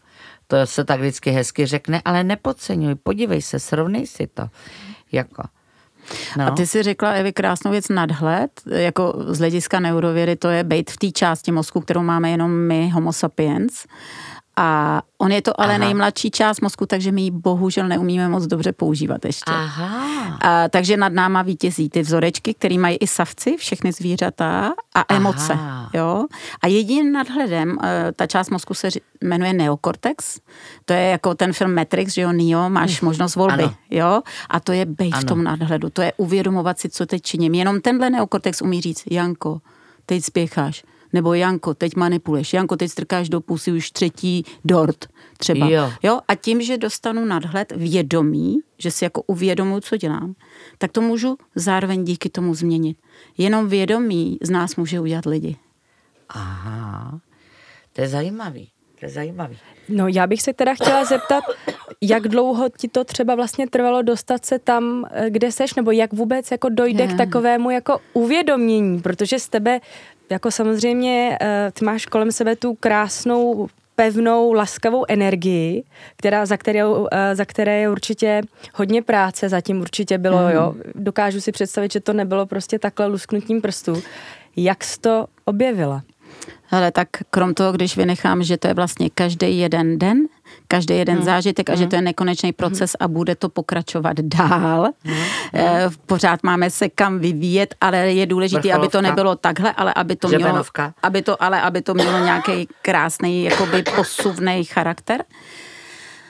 [0.47, 2.95] To se tak vždycky hezky řekne, ale nepodceňuj.
[2.95, 4.49] Podívej se, srovnej si to.
[5.11, 5.43] Jako.
[6.37, 6.47] No.
[6.47, 10.91] A ty si řekla, Evi, krásnou věc nadhled, jako z hlediska neurověry, to je být
[10.91, 13.85] v té části mozku, kterou máme jenom my, homo sapiens.
[14.55, 15.77] A on je to ale Aha.
[15.77, 19.51] nejmladší část mozku, takže my ji bohužel neumíme moc dobře používat ještě.
[19.51, 20.37] Aha.
[20.41, 25.53] A, takže nad náma vítězí ty vzorečky, které mají i savci, všechny zvířata a emoce.
[25.53, 25.89] Aha.
[25.93, 26.25] Jo?
[26.61, 28.89] A jediným nadhledem, eh, ta část mozku se
[29.23, 30.39] jmenuje neokortex.
[30.85, 33.05] To je jako ten film Matrix, že jo, Neo, máš hm.
[33.05, 33.63] možnost volby.
[33.63, 33.75] Ano.
[33.89, 34.21] Jo?
[34.49, 35.89] A to je bejt v tom nadhledu.
[35.89, 37.53] To je uvědomovat si, co teď činím.
[37.53, 39.61] Jenom tenhle neokortex umí říct, Janko,
[40.05, 45.05] teď spěcháš nebo Janko, teď manipuluješ, Janko, teď strkáš do pusy už třetí dort
[45.37, 45.69] třeba.
[45.69, 45.91] Jo.
[46.03, 46.19] jo.
[46.27, 50.35] A tím, že dostanu nadhled vědomí, že si jako uvědomuji, co dělám,
[50.77, 52.97] tak to můžu zároveň díky tomu změnit.
[53.37, 55.57] Jenom vědomí z nás může udělat lidi.
[56.29, 57.19] Aha,
[57.93, 58.69] to je zajímavý.
[58.99, 59.57] To je zajímavý.
[59.89, 61.43] No já bych se teda chtěla zeptat,
[62.01, 66.13] jak dlouho ti to třeba vlastně trvalo dostat se tam, eh, kde seš, nebo jak
[66.13, 67.07] vůbec jako dojde je.
[67.07, 69.79] k takovému jako uvědomění, protože z tebe
[70.29, 75.83] jako samozřejmě eh, ty máš kolem sebe tu krásnou pevnou, laskavou energii,
[76.15, 78.41] která, za, kterou, eh, za které je určitě
[78.73, 80.49] hodně práce, zatím určitě bylo, mm.
[80.49, 80.75] jo.
[80.95, 84.03] Dokážu si představit, že to nebylo prostě takhle lusknutím prstů.
[84.55, 86.03] Jak jsi to objevila?
[86.71, 90.27] Ale tak krom toho, když vynechám, že to je vlastně každý jeden den,
[90.67, 91.25] každý jeden hmm.
[91.25, 91.89] zážitek a že hmm.
[91.89, 92.53] to je nekonečný hmm.
[92.53, 94.89] proces a bude to pokračovat dál.
[95.03, 95.15] Hmm.
[95.53, 100.15] E, pořád máme se kam vyvíjet, ale je důležité, aby to nebylo takhle, ale aby
[100.15, 100.63] to mělo,
[101.03, 105.23] aby to, ale aby to mělo nějaký krásný, jakoby posuvný charakter.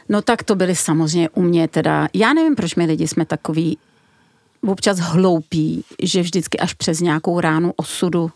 [0.09, 3.77] No tak to byly samozřejmě u mě teda, já nevím, proč my lidi jsme takový
[4.67, 8.31] občas hloupí, že vždycky až přes nějakou ránu osudu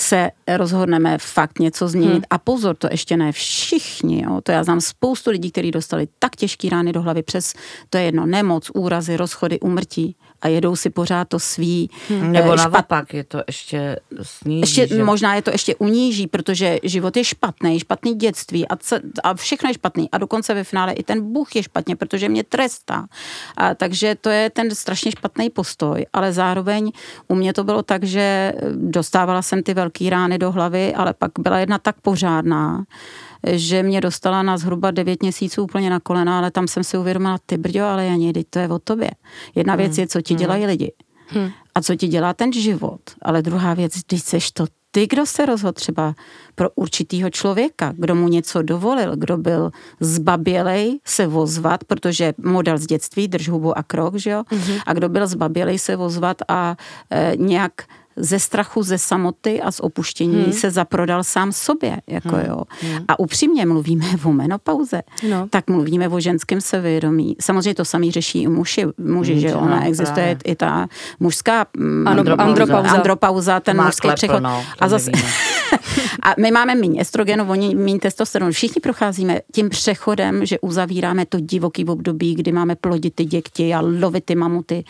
[0.00, 2.12] se rozhodneme fakt něco změnit.
[2.12, 2.22] Hmm.
[2.30, 4.22] A pozor, to ještě ne všichni.
[4.24, 4.40] Jo.
[4.42, 7.54] To já znám spoustu lidí, kteří dostali tak těžký rány do hlavy přes,
[7.90, 11.90] to je jedno, nemoc, úrazy, rozchody, umrtí a jedou si pořád to svý.
[12.08, 12.32] Hmm.
[12.32, 12.72] Nebo špat...
[12.72, 14.60] naopak je to ještě sníží.
[14.60, 15.04] Ještě, že?
[15.04, 19.70] Možná je to ještě uníží, protože život je špatný, špatný dětství a, c- a všechno
[19.70, 20.10] je špatný.
[20.10, 23.06] A dokonce ve finále i ten Bůh je špatně, protože mě trestá.
[23.56, 26.06] A, takže to je ten strašně špatný postoj.
[26.12, 26.92] Ale zároveň
[27.28, 31.32] u mě to bylo tak, že dostávala jsem ty velké rány do hlavy, ale pak
[31.38, 32.84] byla jedna tak pořádná,
[33.52, 37.38] že mě dostala na zhruba 9 měsíců úplně na kolena, ale tam jsem si uvědomila,
[37.46, 39.10] ty brďo, ale Janí, to je o tobě.
[39.54, 39.78] Jedna hmm.
[39.82, 40.38] věc je, co ti hmm.
[40.38, 40.92] dělají lidi.
[41.30, 41.50] Hmm.
[41.74, 43.00] a co ti dělá ten život.
[43.22, 46.14] Ale druhá věc, když seš to ty, kdo se rozhodl třeba
[46.54, 49.70] pro určitýho člověka, kdo mu něco dovolil, kdo byl
[50.00, 54.42] zbabělej se vozvat, protože model z dětství, drž hubu a krok, že jo?
[54.42, 54.82] Mm-hmm.
[54.86, 56.76] A kdo byl zbabělej se vozvat a
[57.10, 57.72] e, nějak
[58.18, 60.52] ze strachu, ze samoty a z opuštění hmm.
[60.52, 61.96] se zaprodal sám sobě.
[62.06, 62.44] Jako hmm.
[62.48, 62.62] jo.
[62.80, 63.04] Hmm.
[63.08, 65.46] A upřímně mluvíme o menopauze, no.
[65.50, 67.36] tak mluvíme o ženském sevědomí.
[67.40, 70.52] Samozřejmě to samý řeší i muži, muži hmm, že jo, ona existuje právě.
[70.52, 70.88] i ta
[71.20, 74.40] mužská mm, andropauza, andropauza, andropauza ten Má mužský přechod.
[74.40, 75.10] No, a zase
[76.22, 78.52] a my máme méně estrogenu, oni méně testosteronu.
[78.52, 83.80] Všichni procházíme tím přechodem, že uzavíráme to divoký období, kdy máme plodit ty děti a
[83.80, 84.84] lovit ty mamuty.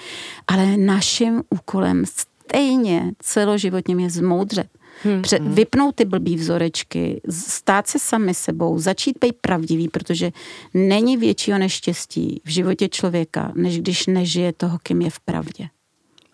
[0.47, 2.05] Ale naším úkolem
[2.49, 4.69] stejně celoživotně je zmoudřet.
[5.03, 5.23] Hmm.
[5.23, 5.55] Pře- hmm.
[5.55, 10.31] vypnout ty blbý vzorečky, stát se sami sebou, začít být pravdivý, protože
[10.75, 15.69] není většího neštěstí v životě člověka, než když nežije toho, kým je v pravdě.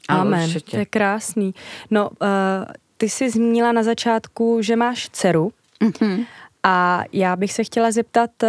[0.08, 0.70] Amen, Určitě.
[0.70, 1.54] to je krásný.
[1.90, 2.26] No, uh,
[2.96, 5.52] ty jsi zmínila na začátku, že máš dceru.
[5.80, 6.26] Mm-hmm.
[6.62, 8.48] A já bych se chtěla zeptat, uh,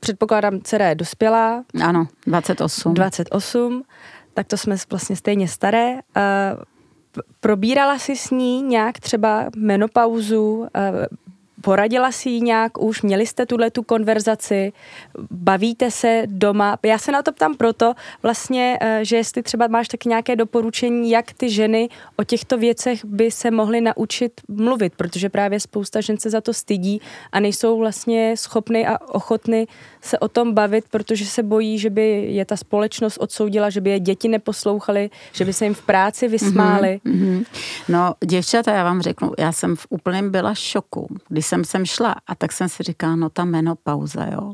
[0.00, 1.64] předpokládám, dcera je dospělá.
[1.82, 2.94] Ano, 28.
[2.94, 3.82] 28,
[4.34, 5.92] tak to jsme vlastně stejně staré.
[5.92, 6.00] Uh,
[7.40, 11.06] probírala jsi s ní nějak třeba menopauzu, eh,
[11.62, 13.02] Poradila si ji nějak už?
[13.02, 14.72] Měli jste tuhle tu konverzaci?
[15.30, 16.78] Bavíte se doma?
[16.82, 21.10] Já se na to ptám proto vlastně, eh, že jestli třeba máš tak nějaké doporučení,
[21.10, 26.18] jak ty ženy o těchto věcech by se mohly naučit mluvit, protože právě spousta žen
[26.18, 27.00] se za to stydí
[27.32, 29.66] a nejsou vlastně schopny a ochotny
[30.00, 33.90] se o tom bavit, protože se bojí, že by je ta společnost odsoudila, že by
[33.90, 37.00] je děti neposlouchaly, že by se jim v práci vysmály.
[37.06, 37.44] Mm-hmm.
[37.88, 42.14] No, děvčata, já vám řeknu, já jsem v úplném byla šoku, když jsem sem šla
[42.26, 44.52] a tak jsem si říkala, no ta menopauza, jo,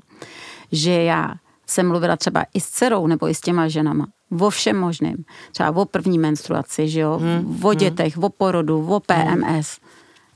[0.72, 1.34] že já
[1.66, 4.06] jsem mluvila třeba i s dcerou nebo i s těma ženama,
[4.40, 5.24] o všem možným.
[5.52, 7.60] Třeba o první menstruaci, že jo, hmm.
[7.62, 7.78] o hmm.
[7.78, 8.24] dětech, hmm.
[8.24, 9.78] o porodu, o PMS.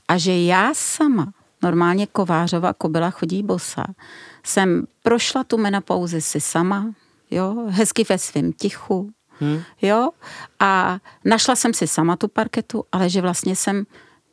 [0.07, 3.85] A že já sama, normálně kovářova kobila chodí bosa,
[4.43, 6.93] jsem prošla tu menopauzi si sama,
[7.31, 9.61] jo, hezky ve svém tichu, hmm.
[9.81, 10.09] jo,
[10.59, 13.85] a našla jsem si sama tu parketu, ale že vlastně jsem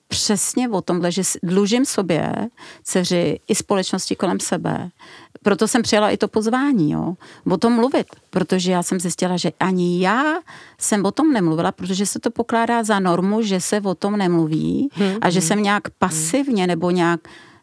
[0.09, 2.33] přesně o tomhle, že dlužím sobě,
[2.83, 4.91] dceři i společnosti kolem sebe.
[5.43, 7.15] Proto jsem přijala i to pozvání, jo,
[7.51, 10.35] o tom mluvit, protože já jsem zjistila, že ani já
[10.79, 14.89] jsem o tom nemluvila, protože se to pokládá za normu, že se o tom nemluví
[14.93, 15.49] hmm, a že hmm.
[15.49, 17.21] jsem nějak pasivně nebo nějak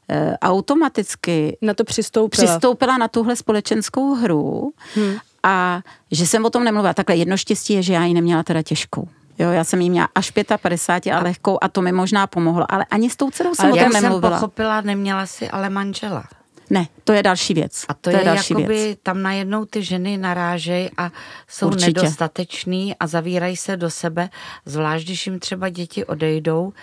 [0.10, 2.46] e, automaticky na to přistoupila.
[2.46, 5.16] přistoupila na tuhle společenskou hru hmm.
[5.44, 5.82] a
[6.12, 6.94] že jsem o tom nemluvila.
[6.94, 9.08] Takhle jedno štěstí je, že já ji neměla teda těžkou.
[9.40, 12.86] Jo, já jsem jí měla až 55 a lehkou a to mi možná pomohlo, ale
[12.86, 14.32] ani s tou dcerou jsem ale o tom nemluvila.
[14.32, 16.24] jsem pochopila, neměla si ale manžela.
[16.70, 17.86] Ne, to je další věc.
[17.88, 19.00] A to, to je, je další jakoby, věc.
[19.04, 21.12] tam najednou ty ženy narážejí a
[21.48, 22.02] jsou Určitě.
[22.02, 24.30] nedostateční a zavírají se do sebe,
[24.66, 26.74] zvlášť když jim třeba děti odejdou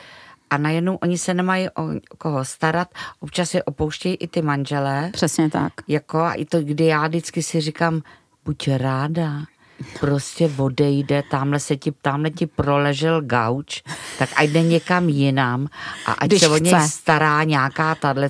[0.51, 1.89] a najednou oni se nemají o
[2.19, 2.89] koho starat,
[3.21, 5.11] občas je opouštějí i ty manželé.
[5.13, 5.73] Přesně tak.
[5.89, 8.03] Jako a i to, kdy já vždycky si říkám,
[8.45, 9.33] buď ráda,
[10.01, 13.83] prostě odejde, tamhle se ti, tamhle ti proležel gauč,
[14.19, 15.67] tak ať jde někam jinam
[16.07, 18.21] a ať Když se o něj stará nějaká tato,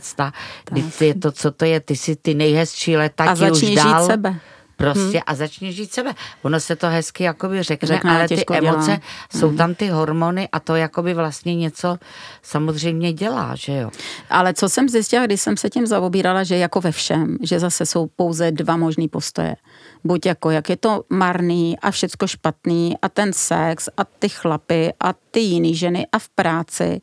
[1.00, 4.06] je to, co to je, ty si ty nejhezčí leta a ti už dal.
[4.06, 4.38] sebe.
[4.76, 5.22] Prostě hmm.
[5.26, 6.14] a začni žít sebe.
[6.42, 9.00] Ono se to hezky jakoby řekne, řekne ale ty emoce, dělá.
[9.36, 9.56] jsou hmm.
[9.56, 11.98] tam ty hormony a to jakoby vlastně něco
[12.42, 13.90] samozřejmě dělá, že jo.
[14.30, 17.86] Ale co jsem zjistila, když jsem se tím zaobírala, že jako ve všem, že zase
[17.86, 19.56] jsou pouze dva možný postoje
[20.04, 24.92] buď jako jak je to marný a všecko špatný a ten sex a ty chlapy
[25.00, 27.00] a ty jiný ženy a v práci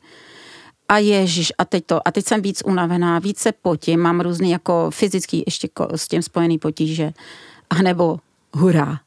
[0.89, 4.91] a ježiš, a teď to, a teď jsem víc unavená, více potím, mám různý jako
[4.91, 7.11] fyzický ještě s tím spojený potíže,
[7.69, 8.19] a nebo
[8.53, 8.99] hurá,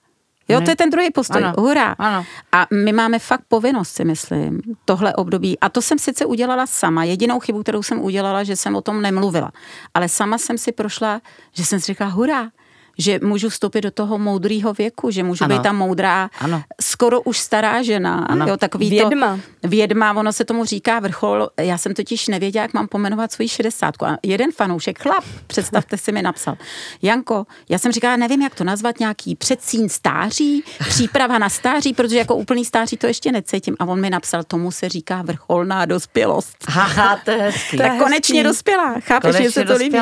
[0.49, 1.45] Jo, to je ten druhý postoj.
[1.45, 1.55] Ano.
[1.59, 1.93] Hurá.
[1.99, 2.25] Ano.
[2.53, 5.59] A my máme fakt povinnost, si myslím, tohle období.
[5.59, 7.05] A to jsem sice udělala sama.
[7.05, 9.53] Jedinou chybu, kterou jsem udělala, že jsem o tom nemluvila.
[9.95, 11.21] Ale sama jsem si prošla,
[11.53, 12.51] že jsem si říkala, hurá,
[12.99, 15.57] že můžu vstoupit do toho moudrého věku, že můžu ano.
[15.57, 16.63] být ta moudrá, ano.
[16.81, 18.19] skoro už stará žena.
[18.19, 18.47] Ano.
[18.49, 19.39] Jo, takový vědma.
[19.61, 21.49] To, vědma, ono se tomu říká vrchol.
[21.61, 24.07] Já jsem totiž nevěděla, jak mám pomenovat svoji šedesátku.
[24.07, 26.57] A jeden fanoušek, chlap, představte si mi, napsal.
[27.03, 32.19] Janko, já jsem říkala, nevím, jak to nazvat, nějaký předsín stáří, příprava na stáří, protože
[32.19, 33.77] jako úplný stáří to ještě necítím.
[33.79, 36.57] A on mi napsal, tomu se říká vrcholná dospělost.
[36.69, 37.77] Haha, to je hezký.
[37.77, 39.99] Tak konečně dospělá, chápeš, že se to líbí.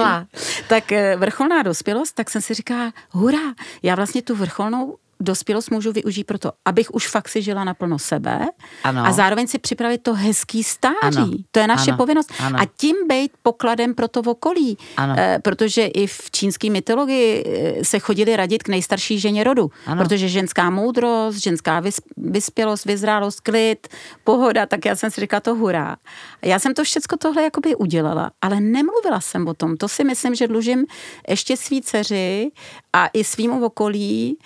[0.68, 2.79] Tak eh, vrcholná dospělost, tak jsem si říkala,
[3.10, 7.64] hurá, já vlastně tu vrcholnou dospělost můžu využít pro to, abych už fakt si žila
[7.64, 8.48] naplno sebe
[8.84, 9.06] ano.
[9.06, 10.96] a zároveň si připravit to hezký stáří.
[11.02, 11.32] Ano.
[11.50, 11.98] To je naše ano.
[11.98, 12.32] povinnost.
[12.38, 12.58] Ano.
[12.60, 14.78] A tím být pokladem pro to okolí.
[14.96, 15.14] Ano.
[15.18, 19.70] E, protože i v čínské mytologii eh, se chodili radit k nejstarší ženě rodu.
[19.86, 20.02] Ano.
[20.02, 21.82] Protože ženská moudrost, ženská
[22.16, 23.88] vyspělost, vyzrálost, klid,
[24.24, 25.96] pohoda, tak já jsem si říkala to hurá.
[26.42, 29.76] Já jsem to všechno tohle jakoby udělala, ale nemluvila jsem o tom.
[29.76, 30.86] To si myslím, že dlužím
[31.28, 32.50] ještě svý dceři
[32.92, 34.38] a i svýmu okolí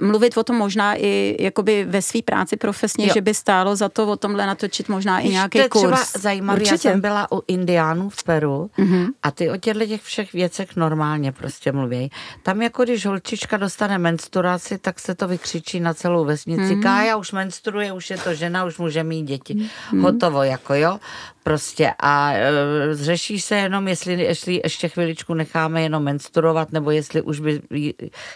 [0.00, 3.14] mluvit o tom možná i jakoby ve své práci profesně, jo.
[3.14, 5.82] že by stálo za to o tomhle natočit možná i nějaký kurz.
[5.82, 9.06] Třeba zajímavé, já jsem byla u Indiánů v Peru mm-hmm.
[9.22, 12.10] a ty o těchto těch všech věcech normálně prostě mluví.
[12.42, 16.62] Tam jako když holčička dostane menstruaci, tak se to vykřičí na celou vesnici.
[16.62, 16.82] Mm-hmm.
[16.82, 19.54] Kája už menstruuje, už je to žena, už může mít děti.
[19.54, 20.00] Mm-hmm.
[20.00, 20.98] Hotovo jako jo.
[21.42, 22.50] Prostě a e,
[22.92, 27.60] řeší se jenom, jestli, jestli ještě chviličku necháme jenom menstruovat, nebo jestli už by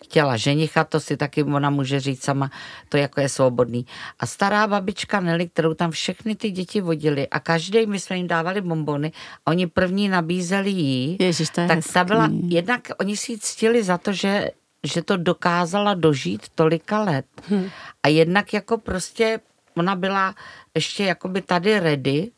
[0.05, 2.51] chtěla ženicha, to si taky ona může říct sama,
[2.89, 3.87] to jako je svobodný.
[4.21, 8.29] A stará babička Nelly, kterou tam všechny ty děti vodili a každý my jsme jim
[8.29, 9.13] dávali bombony,
[9.47, 11.93] a oni první nabízeli jí, Ježiš, to je tak hezký.
[11.93, 17.27] ta byla, jednak oni si ctili za to, že že to dokázala dožít tolika let.
[17.49, 17.69] Hmm.
[18.03, 19.41] A jednak jako prostě
[19.77, 20.35] ona byla
[20.75, 22.31] ještě jakoby tady ready,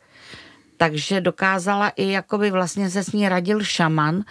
[0.77, 4.23] takže dokázala i jakoby vlastně se s ní radil šaman,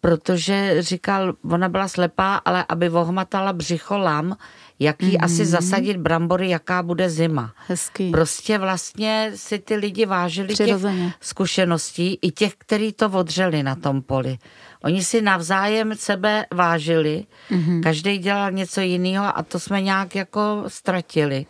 [0.00, 4.36] protože říkal, ona byla slepá, ale aby vohmatala břicho lam,
[4.78, 5.24] jaký mm-hmm.
[5.24, 7.52] asi zasadit brambory, jaká bude zima.
[7.68, 8.10] Hezký.
[8.10, 11.04] Prostě vlastně si ty lidi vážili Přirozeně.
[11.04, 14.38] těch zkušeností, i těch, kteří to odřeli na tom poli.
[14.84, 17.82] Oni si navzájem sebe vážili, mm-hmm.
[17.82, 21.46] každý dělal něco jiného a to jsme nějak jako ztratili.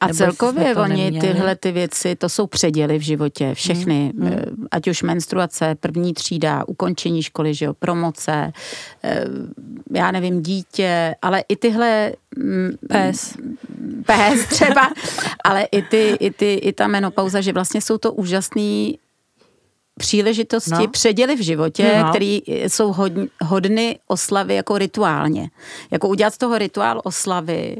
[0.00, 1.20] A Nebo celkově oni neměli?
[1.28, 4.28] tyhle ty věci, to jsou předěly v životě, všechny, hmm.
[4.28, 4.66] hmm.
[4.70, 8.52] ať už menstruace, první třída, ukončení školy, že jo, promoce,
[9.04, 9.24] eh,
[9.90, 12.12] já nevím, dítě, ale i tyhle...
[12.36, 13.36] Mm, pes.
[14.06, 14.90] Pes třeba,
[15.44, 18.98] ale i, ty, i, ty, i ta menopauza, že vlastně jsou to úžasný
[19.98, 20.88] příležitosti, no.
[20.88, 22.10] předěly v životě, no.
[22.10, 25.50] které jsou hodn, hodny oslavy jako rituálně.
[25.90, 27.76] Jako udělat z toho rituál oslavy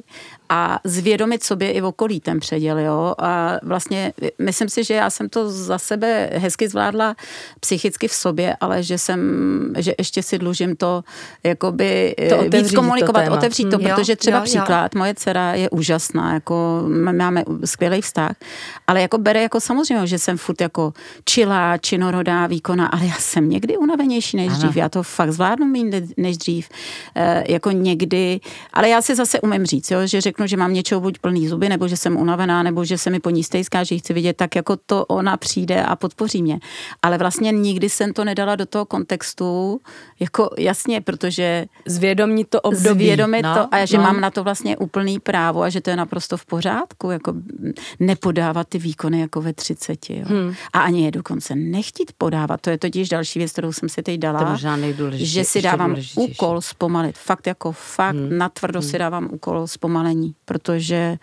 [0.49, 3.15] a zvědomit sobě i v okolí ten předěl, jo.
[3.19, 7.17] A vlastně myslím si, že já jsem to za sebe hezky zvládla
[7.61, 9.21] psychicky v sobě, ale že jsem,
[9.79, 11.05] že ještě si dlužím to
[11.45, 14.99] jakoby to otevřít víc komunikovat, to otevřít to, mm, protože třeba jo, příklad, jo.
[14.99, 18.37] moje dcera je úžasná, jako máme skvělý vztah,
[18.87, 20.93] ale jako bere jako samozřejmě, že jsem furt jako
[21.25, 24.59] čilá, činorodá, výkona, ale já jsem někdy unavenější než ano.
[24.59, 26.69] dřív, já to fakt zvládnu méně než dřív,
[27.15, 28.41] e, jako někdy,
[28.73, 31.69] ale já si zase umím říct, jo, že řeknu, že mám něčeho buď plný zuby,
[31.69, 34.37] nebo že jsem unavená, nebo že se mi po ní stejská, že ji chci vidět,
[34.37, 36.61] tak jako to ona přijde a podpoří mě.
[37.03, 39.81] Ale vlastně nikdy jsem to nedala do toho kontextu,
[40.21, 41.67] jako jasně, protože...
[41.87, 43.05] Zvědomit to období.
[43.05, 44.03] Zvědomit no, to a že no.
[44.03, 47.35] mám na to vlastně úplný právo a že to je naprosto v pořádku, jako
[48.01, 50.25] nepodávat ty výkony jako ve 30, jo.
[50.27, 50.55] Hmm.
[50.73, 54.21] A ani je dokonce nechtít podávat, to je totiž další věc, kterou jsem si teď
[54.21, 54.59] dala,
[55.13, 57.19] že si dávám úkol zpomalit.
[57.19, 58.39] Fakt jako fakt hmm.
[58.39, 58.89] natvrdo hmm.
[58.89, 61.19] si dávám úkol zpomalení, protože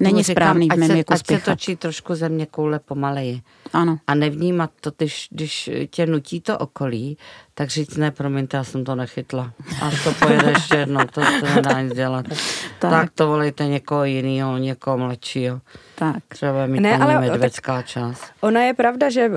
[0.00, 3.40] není říkám, správný v mém věku Ať se točí trošku země koule pomaleji.
[3.72, 3.98] Ano.
[4.06, 7.18] A nevnímat to, když, když tě nutí to okolí,
[7.54, 9.52] tak říct, ne, promiňte, já jsem to nechytla.
[9.82, 12.26] A to pojede ještě jednou, to, to nedá nic dělat.
[12.78, 12.90] tak.
[12.90, 15.60] tak to volejte někoho jiného, někoho mladšího.
[15.94, 16.16] Tak.
[16.28, 18.24] Třeba mít ne, ale medvědská část.
[18.40, 19.36] Ona je pravda, že uh,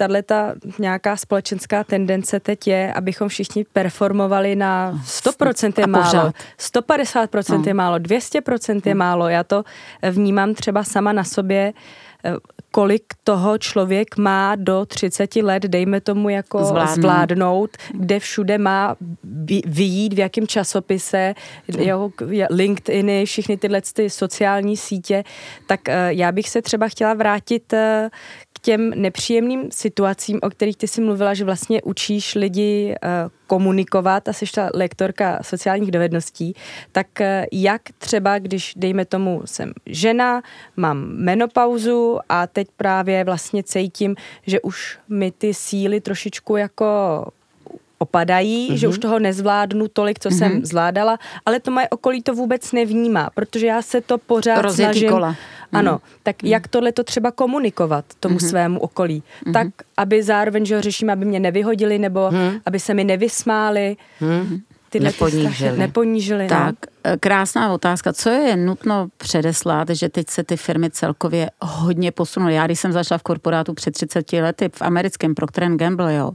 [0.00, 7.58] tahle ta nějaká společenská tendence teď je, abychom všichni performovali na 100% je málo, 150%
[7.58, 7.62] no.
[7.66, 8.98] je málo, 200% je no.
[8.98, 9.28] málo.
[9.28, 9.64] Já to
[10.10, 11.72] vnímám třeba sama na sobě,
[12.24, 12.32] eh,
[12.70, 18.96] kolik toho člověk má do 30 let, dejme tomu jako zvládnout, zvládnout kde všude má
[19.66, 21.34] vyjít, v jakém časopise,
[21.78, 22.12] jeho
[22.50, 25.24] LinkedIny, všechny tyhle ty sociální sítě,
[25.66, 28.10] tak eh, já bych se třeba chtěla vrátit eh,
[28.62, 34.32] těm nepříjemným situacím, o kterých ty si mluvila, že vlastně učíš lidi uh, komunikovat a
[34.32, 36.54] jsi ta lektorka sociálních dovedností,
[36.92, 40.42] tak uh, jak třeba, když dejme tomu, jsem žena,
[40.76, 46.86] mám menopauzu a teď právě vlastně cítím, že už mi ty síly trošičku jako
[48.00, 48.74] opadají, mm-hmm.
[48.74, 49.02] že už mhm.
[49.02, 50.38] toho nezvládnu tolik, co mm-hmm.
[50.38, 54.92] jsem zvládala, ale to moje okolí to vůbec nevnímá, protože já se to pořád Rozjetý
[54.92, 55.10] snažím...
[55.10, 55.36] kola.
[55.72, 55.98] Ano, mm.
[56.22, 56.48] tak mm.
[56.48, 58.40] jak tohle to třeba komunikovat tomu mm.
[58.40, 59.52] svému okolí, mm.
[59.52, 62.50] tak aby zároveň, že ho řeším, aby mě nevyhodili, nebo mm.
[62.66, 63.96] aby se mi nevysmáli.
[64.20, 65.72] Mm tyhle neponížili.
[65.72, 66.42] Ty neponížili.
[66.42, 66.48] No.
[66.48, 66.74] Tak,
[67.04, 67.10] no.
[67.20, 68.12] krásná otázka.
[68.12, 72.54] Co je nutno předeslat, že teď se ty firmy celkově hodně posunuly.
[72.54, 76.30] Já, když jsem začala v korporátu před 30 lety v americkém Procter Gamble, jo,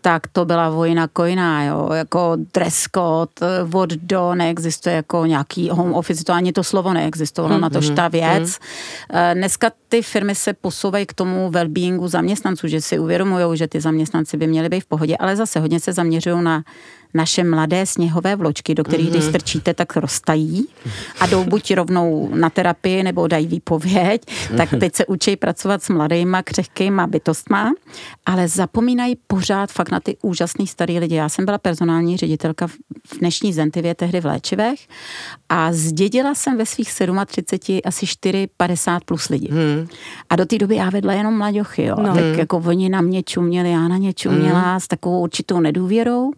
[0.00, 3.32] tak to byla vojna kojná, jo, jako dress code,
[3.72, 7.90] od do, neexistuje jako nějaký home office, to ani to slovo neexistovalo, mm, na tož
[7.90, 8.58] ta věc.
[8.58, 9.34] Mm.
[9.34, 14.36] Dneska ty firmy se posouvají k tomu well-beingu zaměstnanců, že si uvědomují, že ty zaměstnanci
[14.36, 16.62] by měli být v pohodě, ale zase hodně se zaměřují na
[17.14, 19.10] naše mladé sněhové vločky, do kterých mm-hmm.
[19.10, 19.30] když mhm.
[19.30, 20.66] strčíte, tak roztají
[21.20, 24.22] a jdou buď rovnou na terapii nebo dají výpověď,
[24.56, 27.72] tak teď se učí pracovat s mladýma, křehkýma bytostma,
[28.26, 31.14] ale zapomínají pořád fakt na ty úžasný starý lidi.
[31.14, 34.88] Já jsem byla personální ředitelka v dnešní Zentivě, tehdy v léčivech
[35.48, 36.90] a zdědila jsem ve svých
[37.26, 39.48] 37 asi 4,50 plus lidí.
[39.50, 39.88] Hmm.
[40.30, 41.96] A do té doby já vedla jenom mladěchy, jo.
[42.02, 42.14] No.
[42.14, 44.80] Tak jako oni na mě čuměli, já na ně čuměla hmm.
[44.80, 46.30] s takovou určitou nedůvěrou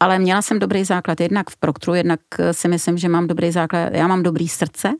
[0.00, 2.20] ale měla jsem dobrý základ jednak v Proktru, jednak
[2.52, 4.92] si myslím, že mám dobrý základ, já mám dobrý srdce,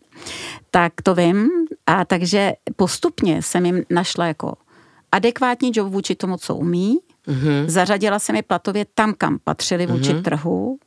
[0.70, 1.48] tak to vím.
[1.86, 4.54] A takže postupně jsem jim našla jako
[5.12, 6.98] adekvátní job vůči tomu, co umí.
[7.28, 7.64] Mm-hmm.
[7.66, 10.22] Zařadila jsem je platově tam, kam patřili vůči mm-hmm.
[10.22, 10.78] trhu.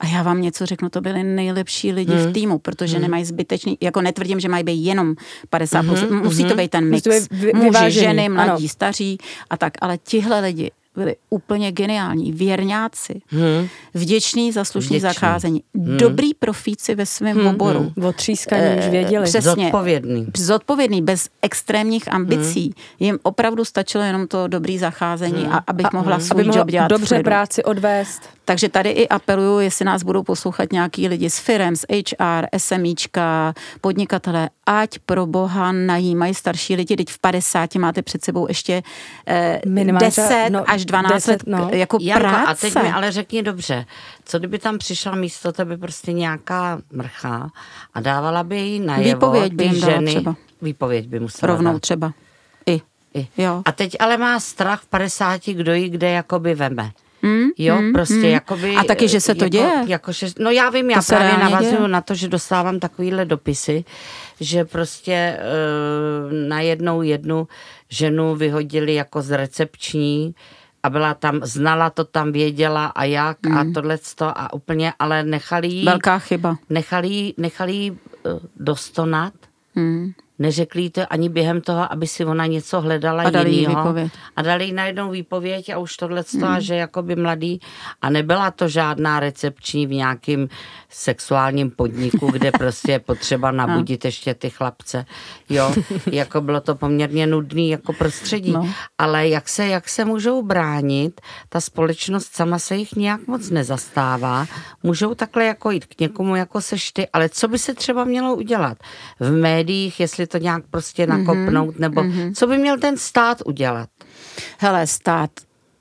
[0.00, 2.18] A já vám něco řeknu, to byli nejlepší lidi mm.
[2.18, 3.02] v týmu, protože mm.
[3.02, 5.14] nemají zbytečný, jako netvrdím, že mají být jenom
[5.52, 6.22] 50+, plus, mm-hmm.
[6.22, 6.56] musí to mhm.
[6.56, 8.68] být ten mix, muži, ženy, mladí, ano.
[8.68, 9.18] staří
[9.50, 13.68] a tak, ale tihle lidi byli úplně geniální, věrňáci, hmm.
[13.94, 15.00] vděční za vděční.
[15.00, 15.96] zacházení, hmm.
[15.96, 17.46] dobrý profíci ve svém hmm.
[17.46, 17.92] oboru.
[17.96, 18.06] Hmm.
[18.06, 19.24] Otřískaní, už věděli.
[19.24, 19.64] Přesně.
[19.64, 20.26] Zodpovědný.
[20.36, 22.64] Zodpovědný, bez extrémních ambicí.
[22.64, 22.72] Hmm.
[23.00, 25.52] Jim opravdu stačilo jenom to dobrý zacházení, hmm.
[25.52, 26.24] a abych a, mohla hmm.
[26.26, 28.22] svůj job dělat Dobře práci odvést.
[28.44, 33.54] Takže tady i apeluju, jestli nás budou poslouchat nějaký lidi z firm, z HR, SMIčka,
[33.80, 38.82] podnikatele, ať pro boha najímají starší lidi, teď v 50 máte před sebou ještě
[39.26, 39.60] eh,
[40.00, 41.70] 10 no, až 12 10, let no.
[41.72, 42.50] jako Janko, práce.
[42.50, 43.86] A teď mi ale řekni dobře,
[44.24, 47.50] co kdyby tam přišla místo tebe prostě nějaká mrcha
[47.94, 50.36] a dávala by jí najevo Výpověď by jim ženy, třeba.
[50.62, 51.82] Výpověď by musela Rovnou dát.
[51.82, 52.12] třeba.
[52.66, 52.80] I.
[53.14, 53.28] I.
[53.36, 53.62] Jo.
[53.64, 56.90] A teď ale má strach v 50, kdo jí kde jakoby veme.
[57.22, 58.24] Mm, jo, mm, prostě mm.
[58.24, 58.76] jakoby...
[58.76, 59.84] A taky, že se to jako, děje?
[59.86, 63.84] Jako, že, no já vím, já to právě navazuju na to, že dostávám takovýhle dopisy,
[64.40, 67.48] že prostě uh, na jednou jednu
[67.88, 70.34] ženu vyhodili jako z recepční
[70.82, 73.58] a byla tam, znala to tam, věděla a jak mm.
[73.58, 75.84] a tohleto a úplně, ale nechali jí...
[75.84, 76.56] Velká chyba.
[76.70, 77.98] Nechali, nechali jí uh,
[78.56, 79.32] dostonat.
[79.74, 80.12] Mm
[80.42, 83.94] neřekli to ani během toho, aby si ona něco hledala a dali jinýho.
[84.36, 86.44] A dali jí najednou výpověď a už tohle hmm.
[86.44, 87.60] a že jakoby mladý.
[88.02, 90.48] A nebyla to žádná recepční v nějakým
[90.92, 94.08] sexuálním podniku, kde prostě je potřeba nabudit no.
[94.08, 95.06] ještě ty chlapce.
[95.48, 95.74] Jo,
[96.12, 98.52] jako bylo to poměrně nudný jako prostředí.
[98.52, 98.68] No.
[98.98, 104.46] Ale jak se, jak se můžou bránit, ta společnost sama se jich nějak moc nezastává.
[104.82, 108.34] Můžou takhle jako jít k někomu jako seš ty, ale co by se třeba mělo
[108.34, 108.78] udělat?
[109.20, 112.34] V médiích, jestli to nějak prostě nakopnout, mm-hmm, nebo mm-hmm.
[112.34, 113.88] co by měl ten stát udělat?
[114.58, 115.30] Hele, stát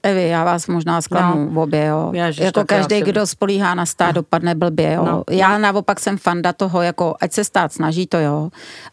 [0.03, 1.51] Evi, já vás možná zklamu no.
[1.51, 2.11] v obě, jo.
[2.13, 4.13] Ježiš, jako každý, kdo spolíhá na stát, no.
[4.13, 5.05] dopadne blbě, jo.
[5.05, 5.23] No.
[5.29, 5.59] Já no.
[5.59, 8.49] naopak jsem fanda toho, jako ať se stát snaží to, jo,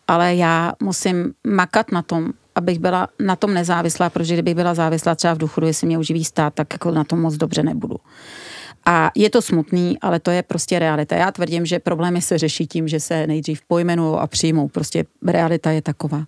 [0.09, 5.15] ale já musím makat na tom, abych byla na tom nezávislá, protože kdybych byla závislá
[5.15, 7.97] třeba v důchodu, jestli mě uživí stát, tak jako na tom moc dobře nebudu.
[8.87, 11.17] A je to smutný, ale to je prostě realita.
[11.17, 14.69] Já tvrdím, že problémy se řeší tím, že se nejdřív pojmenují a přijmou.
[14.69, 16.25] Prostě realita je taková.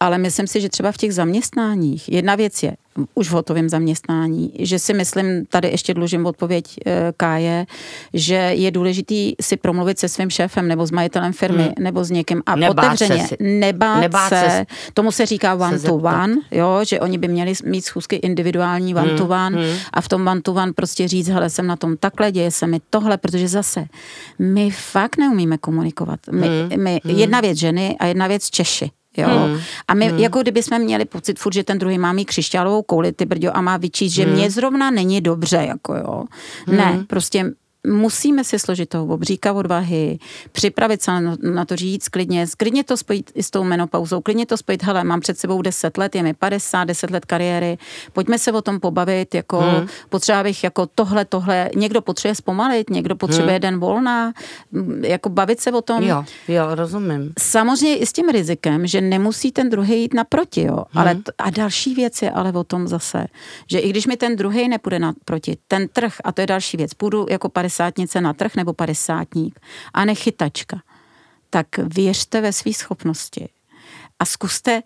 [0.00, 2.76] Ale myslím si, že třeba v těch zaměstnáních, jedna věc je,
[3.14, 7.66] už v hotovém zaměstnání, že si myslím, tady ještě dlužím odpověď eh, Káje,
[8.14, 11.72] že je důležitý si promluvit se svým šéfem nebo s majitelem firmy hmm.
[11.78, 15.78] nebo s někým a nebát otevřeně se nebát, nebát se, se, tomu se říká one
[15.78, 19.18] se to one, jo, že oni by měli mít schůzky individuální one hmm.
[19.18, 19.78] to one hmm.
[19.92, 22.66] a v tom one to one prostě říct, hele, jsem na tom takhle, děje se
[22.66, 23.86] mi tohle, protože zase
[24.38, 26.20] my fakt neumíme komunikovat.
[26.30, 26.82] My, hmm.
[26.82, 27.18] my, hmm.
[27.18, 28.90] Jedna věc ženy a jedna věc Češi.
[29.18, 29.28] Jo?
[29.28, 29.58] Hmm.
[29.88, 30.18] A my, hmm.
[30.18, 33.56] jako kdyby jsme měli pocit furt, že ten druhý má mít křišťálovou kouli, ty brďo,
[33.56, 34.32] a má vyčíst, že hmm.
[34.32, 36.24] mě zrovna není dobře, jako jo.
[36.66, 36.76] Hmm.
[36.76, 37.52] Ne, prostě
[37.86, 40.18] musíme si složit toho obříka odvahy,
[40.52, 44.46] připravit se na, na to říct klidně, klidně to spojit i s tou menopauzou, klidně
[44.46, 47.78] to spojit, hele, mám před sebou 10 let, je mi 50, 10 let kariéry,
[48.12, 49.86] pojďme se o tom pobavit, jako hmm.
[50.08, 53.60] potřeba bych jako tohle, tohle, někdo potřebuje zpomalit, někdo potřebuje hmm.
[53.60, 54.32] den volna,
[55.00, 56.02] jako bavit se o tom.
[56.02, 57.32] Jo, jo, rozumím.
[57.38, 60.84] Samozřejmě i s tím rizikem, že nemusí ten druhý jít naproti, jo, hmm.
[61.00, 63.26] ale t- a další věc je ale o tom zase,
[63.70, 66.94] že i když mi ten druhý nepůjde naproti, ten trh, a to je další věc,
[66.94, 69.60] půjdu jako 50 padesátnice na trh nebo padesátník
[69.94, 70.82] a nechytačka,
[71.50, 73.48] tak věřte ve své schopnosti
[74.18, 74.82] a zkuste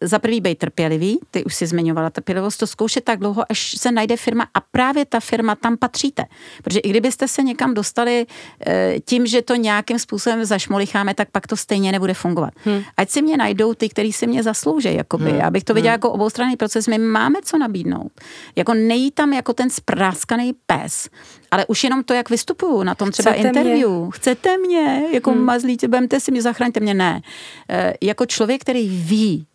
[0.00, 3.92] za prvý být trpělivý, ty už si zmiňovala trpělivost, to zkoušet tak dlouho, až se
[3.92, 6.24] najde firma a právě ta firma tam patříte.
[6.62, 8.26] Protože i kdybyste se někam dostali
[8.66, 12.54] eh, tím, že to nějakým způsobem zašmolicháme, tak pak to stejně nebude fungovat.
[12.64, 12.82] Hmm.
[12.96, 15.30] Ať si mě najdou ty, kteří si mě zaslouží, jakoby.
[15.30, 15.40] Hmm.
[15.40, 15.94] Já bych to viděla hmm.
[15.94, 18.12] jako oboustranný proces, my máme co nabídnout.
[18.56, 21.08] Jako nejí tam jako ten spráskaný pes,
[21.50, 23.90] ale už jenom to, jak vystupuju na tom třeba Chcete interview.
[23.90, 24.10] Mě?
[24.12, 25.02] Chcete mě?
[25.12, 25.44] Jako hmm.
[25.44, 26.94] mazlíte, si mě, zachraňte mě.
[26.94, 27.20] Ne.
[27.68, 29.46] E, jako člověk, který ví,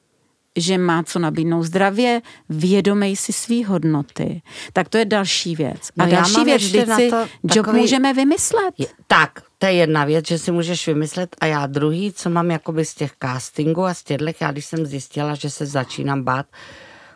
[0.58, 4.42] že má co nabídnout zdravě, vědomej si svý hodnoty.
[4.74, 5.90] Tak to je další věc.
[6.00, 7.82] A no další věc, vždyť si job takový...
[7.82, 8.74] můžeme vymyslet.
[8.78, 12.52] Je, tak, to je jedna věc, že si můžeš vymyslet a já druhý, co mám
[12.52, 16.46] jakoby z těch castingů a z těchto, já když jsem zjistila, že se začínám bát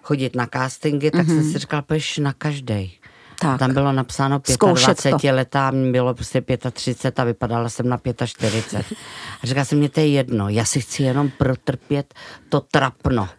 [0.04, 1.42] chodit na castingy, tak mm-hmm.
[1.42, 3.01] jsem si říkala, pojď na každý.
[3.42, 3.60] Tak.
[3.60, 8.86] Tam bylo napsáno 25 letá, bylo prostě 35 a vypadala jsem na 45.
[9.44, 12.14] A říkala jsem, mě to je jedno, já si chci jenom protrpět
[12.50, 13.30] to trapno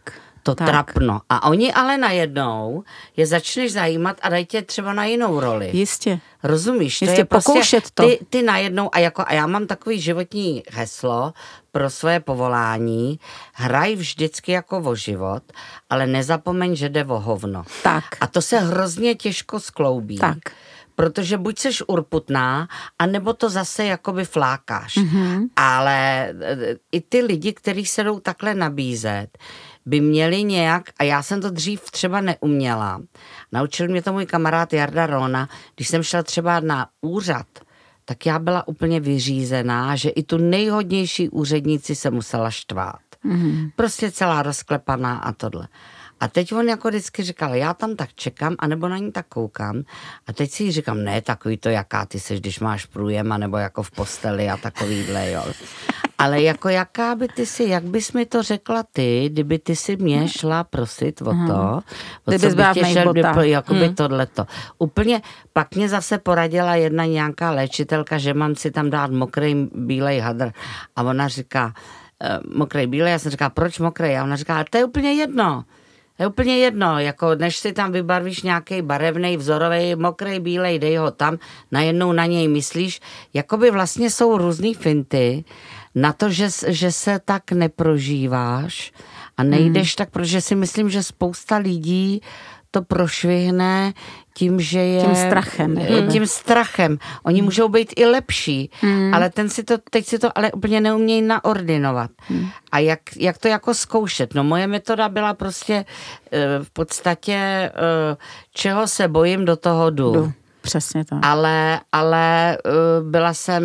[0.43, 0.69] to tak.
[0.69, 1.21] trapno.
[1.29, 2.85] A oni ale najednou
[3.17, 5.71] je začneš zajímat a dají tě třeba na jinou roli.
[5.73, 6.21] Jistě.
[6.43, 7.03] Rozumíš?
[7.03, 8.25] Jistě, to je prostě pokoušet prostě, to.
[8.25, 11.33] Ty, ty najednou, a, jako, a já mám takový životní heslo
[11.73, 13.21] pro svoje povolání,
[13.53, 15.43] hraj vždycky jako o život,
[15.91, 17.65] ale nezapomeň, že jde o hovno.
[17.83, 18.05] Tak.
[18.21, 20.19] A to se hrozně těžko skloubí.
[20.19, 20.39] Tak
[21.03, 24.97] protože buď seš urputná, anebo to zase jakoby flákáš.
[24.97, 25.49] Mm-hmm.
[25.57, 29.39] Ale e, i ty lidi, kteří se jdou takhle nabízet,
[29.87, 33.01] by měli nějak, a já jsem to dřív třeba neuměla,
[33.53, 37.47] naučil mě to můj kamarád Jarda Rona, když jsem šla třeba na úřad,
[38.05, 43.03] tak já byla úplně vyřízená, že i tu nejhodnější úředníci se musela štvát.
[43.25, 43.71] Mm-hmm.
[43.77, 45.69] Prostě celá rozklepaná a tohle.
[46.23, 49.83] A teď on jako vždycky říkal, já tam tak čekám, anebo na ní tak koukám.
[50.27, 53.83] A teď si říkám, ne, takový to, jaká ty seš, když máš průjem, nebo jako
[53.83, 55.45] v posteli a takovýhle, jo.
[56.19, 59.97] Ale jako jaká by ty si, jak bys mi to řekla ty, kdyby ty si
[59.97, 61.51] mě šla prosit o to, hmm.
[61.51, 61.83] o
[62.27, 63.95] kdyby co bych tě šel, kdyby, jako by hmm.
[63.95, 64.47] tohleto.
[64.79, 70.21] Úplně, pak mě zase poradila jedna nějaká léčitelka, že mám si tam dát mokrý bílej
[70.21, 70.51] hadr.
[70.97, 71.75] A ona říká,
[72.23, 74.17] e, mokrý bílej, já jsem říká, proč mokrý?
[74.17, 75.65] A ona říká, to je úplně jedno.
[76.23, 81.11] Je úplně jedno, jako než si tam vybarvíš nějaký barevný, vzorový, mokrý, bílej, dej ho
[81.11, 81.39] tam,
[81.73, 83.01] najednou na něj myslíš,
[83.35, 85.45] jakoby vlastně jsou různý finty
[85.95, 88.93] na to, že, že se tak neprožíváš
[89.37, 89.97] a nejdeš hmm.
[89.99, 92.23] tak, protože si myslím, že spousta lidí
[92.71, 93.93] to prošvihne
[94.35, 95.03] tím, že je...
[95.03, 95.77] Tím strachem.
[95.77, 96.09] Hmm.
[96.09, 96.99] Tím strachem.
[97.23, 97.45] Oni hmm.
[97.45, 99.15] můžou být i lepší, hmm.
[99.15, 102.11] ale ten si to, teď si to ale úplně neumějí naordinovat.
[102.19, 102.49] Hmm.
[102.73, 104.35] A jak, jak to jako zkoušet?
[104.35, 108.17] No moje metoda byla prostě uh, v podstatě, uh,
[108.55, 110.13] čeho se bojím, do toho jdu.
[110.13, 110.33] jdu.
[110.63, 111.19] Přesně tak.
[111.23, 113.63] Ale, ale uh, byla jsem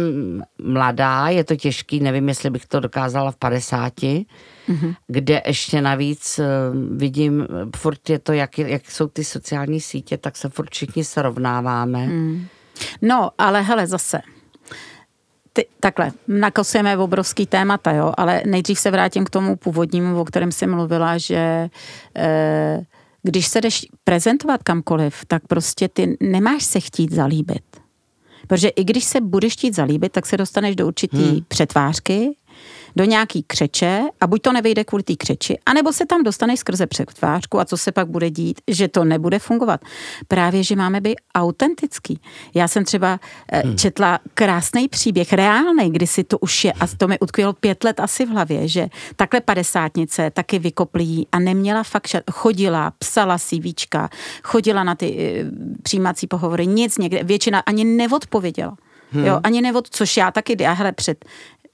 [0.63, 4.95] mladá, je to těžký, nevím, jestli bych to dokázala v 50, mm-hmm.
[5.07, 6.45] kde ještě navíc uh,
[6.97, 12.05] vidím, furt je to, jak, jak jsou ty sociální sítě, tak se furt všichni srovnáváme.
[12.05, 12.47] Mm.
[13.01, 14.21] No, ale hele, zase,
[15.57, 20.51] ty, takhle, nakosujeme obrovský témata, jo, ale nejdřív se vrátím k tomu původnímu, o kterém
[20.51, 21.69] jsem mluvila, že
[22.15, 22.79] eh,
[23.27, 27.63] když se jdeš prezentovat kamkoliv, tak prostě ty nemáš se chtít zalíbit.
[28.47, 31.39] Protože i když se budeš chtít zalíbit, tak se dostaneš do určitý hmm.
[31.47, 32.35] přetvářky,
[32.97, 36.87] do nějaký křeče a buď to nevyjde kvůli té křeči, anebo se tam dostaneš skrze
[36.87, 39.81] přetvářku a co se pak bude dít, že to nebude fungovat.
[40.27, 42.19] Právě, že máme být autentický.
[42.53, 43.19] Já jsem třeba
[43.51, 43.77] eh, hmm.
[43.77, 47.99] četla krásný příběh, reálný, kdy si to už je, a to mi utkvělo pět let
[47.99, 54.09] asi v hlavě, že takhle padesátnice taky vykoplí a neměla fakt, chodila, psala si víčka,
[54.43, 55.45] chodila na ty e,
[55.83, 58.77] přijímací pohovory, nic někde, většina ani neodpověděla.
[59.11, 59.25] Hmm.
[59.25, 61.25] Jo, ani nevod, což já taky, já hele, před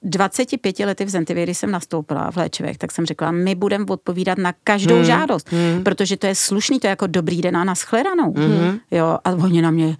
[0.03, 4.37] 25 lety v Zentivě, když jsem nastoupila v léčivech, tak jsem řekla, my budeme odpovídat
[4.37, 5.05] na každou hmm.
[5.05, 5.83] žádost, hmm.
[5.83, 8.33] protože to je slušný, to je jako dobrý den a nashledanou.
[8.33, 8.79] Hmm.
[8.91, 9.97] Jo, a oni na mě,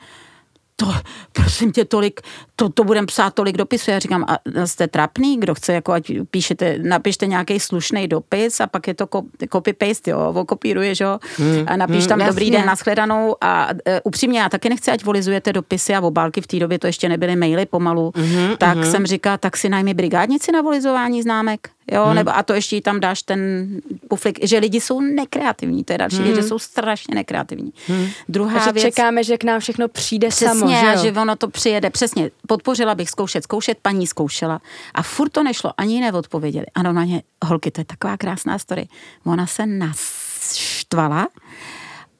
[0.75, 0.93] to,
[1.31, 2.21] prosím tě, tolik,
[2.55, 3.91] to, to budem psát tolik dopisů.
[3.91, 8.67] Já říkám, a jste trapný, kdo chce, jako ať píšete, napište nějaký slušný dopis a
[8.67, 9.05] pak je to
[9.47, 11.65] copy-paste, jo, okopíruješ, jo, hmm.
[11.67, 13.35] a napíš hmm, tam dobrý den, nashledanou.
[13.41, 16.87] A e, upřímně, já taky nechci, ať volizujete dopisy a obálky, v té době to
[16.87, 18.85] ještě nebyly maily pomalu, hmm, tak hmm.
[18.85, 22.15] jsem říkala, tak si najmi brigádnici na volizování známek jo, hmm.
[22.15, 23.67] nebo a to ještě tam dáš ten
[24.09, 26.35] puflik, že lidi jsou nekreativní, to je další hmm.
[26.35, 27.73] že jsou strašně nekreativní.
[27.87, 28.07] Hmm.
[28.29, 31.03] Druhá a že věc, čekáme, že k nám všechno přijde přesně, samo, že, jo?
[31.03, 34.61] že ono to přijede, přesně, podpořila bych zkoušet, zkoušet, paní zkoušela
[34.93, 36.65] a furt to nešlo, ani neodpověděli.
[36.75, 38.87] A normálně, holky, to je taková krásná story.
[39.25, 41.27] Ona se naštvala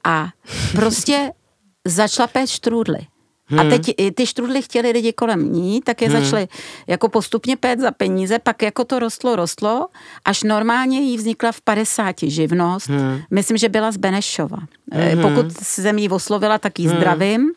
[0.03, 0.29] a
[0.75, 1.31] prostě
[1.87, 2.99] začala péct štrůdly.
[3.45, 3.59] Hmm.
[3.59, 6.21] A teď ty štrudly chtěli lidi kolem ní, tak je hmm.
[6.21, 6.47] začaly
[6.87, 9.87] jako postupně pét za peníze, pak jako to rostlo, rostlo,
[10.25, 12.89] až normálně jí vznikla v 50 živnost.
[12.89, 13.19] Hmm.
[13.31, 14.57] Myslím, že byla z Benešova.
[14.91, 15.21] Hmm.
[15.21, 16.97] Pokud jsem jí oslovila, tak jí hmm.
[16.97, 17.51] zdravím.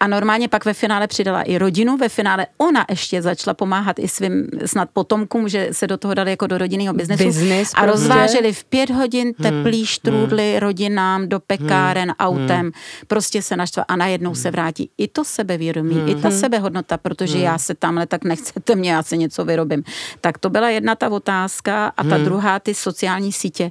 [0.00, 1.96] A normálně pak ve finále přidala i rodinu.
[1.96, 6.30] Ve finále ona ještě začala pomáhat i svým snad potomkům, že se do toho dali
[6.30, 7.24] jako do rodinného biznesu.
[7.24, 7.90] Business, a prostě.
[7.90, 9.42] rozváželi v pět hodin hmm.
[9.42, 9.86] teplý hmm.
[9.86, 12.16] štrůdly rodinám do pekáren hmm.
[12.18, 12.60] autem.
[12.60, 12.72] Hmm.
[13.06, 14.42] Prostě se naštva a najednou hmm.
[14.42, 14.90] se vrátí.
[14.98, 16.08] I to sebevědomí, hmm.
[16.08, 16.38] i ta hmm.
[16.38, 17.42] sebehodnota, protože hmm.
[17.42, 19.84] já se tamhle tak nechcete mě, já si něco vyrobím.
[20.20, 22.24] Tak to byla jedna ta otázka a ta hmm.
[22.24, 23.70] druhá ty sociální sítě.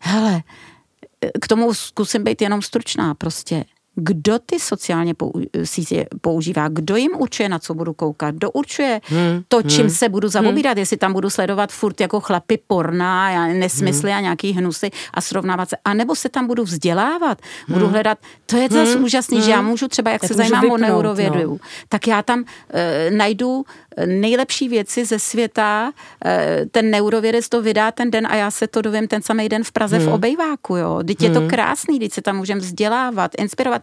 [0.00, 0.42] Hele,
[1.40, 3.64] k tomu zkusím být jenom stručná prostě
[4.00, 5.14] kdo ty sociálně
[5.64, 9.90] sítě používá, kdo jim určuje, na co budu koukat, kdo určuje hmm, to, čím hmm,
[9.90, 10.78] se budu zaobírat, hmm.
[10.78, 14.18] jestli tam budu sledovat furt jako chlapy porna, a nesmysly hmm.
[14.18, 17.38] a nějaký hnusy a srovnávat se, anebo se tam budu vzdělávat,
[17.68, 17.92] budu hmm.
[17.92, 19.04] hledat, to je zase hmm.
[19.04, 19.44] úžasný, hmm.
[19.44, 19.68] že já hmm.
[19.68, 21.58] můžu třeba, jak tak se zajímám vypnout, o neurovědu, no.
[21.88, 22.46] tak já tam uh,
[23.16, 23.64] najdu
[24.06, 25.92] nejlepší věci ze světa,
[26.24, 26.30] uh,
[26.70, 29.72] ten neurovědec to vydá ten den a já se to dovím ten samý den v
[29.72, 30.06] Praze hmm.
[30.06, 31.02] v obejváku, jo.
[31.06, 31.48] Teď je to hmm.
[31.48, 33.82] krásný, teď se tam můžeme vzdělávat, inspirovat.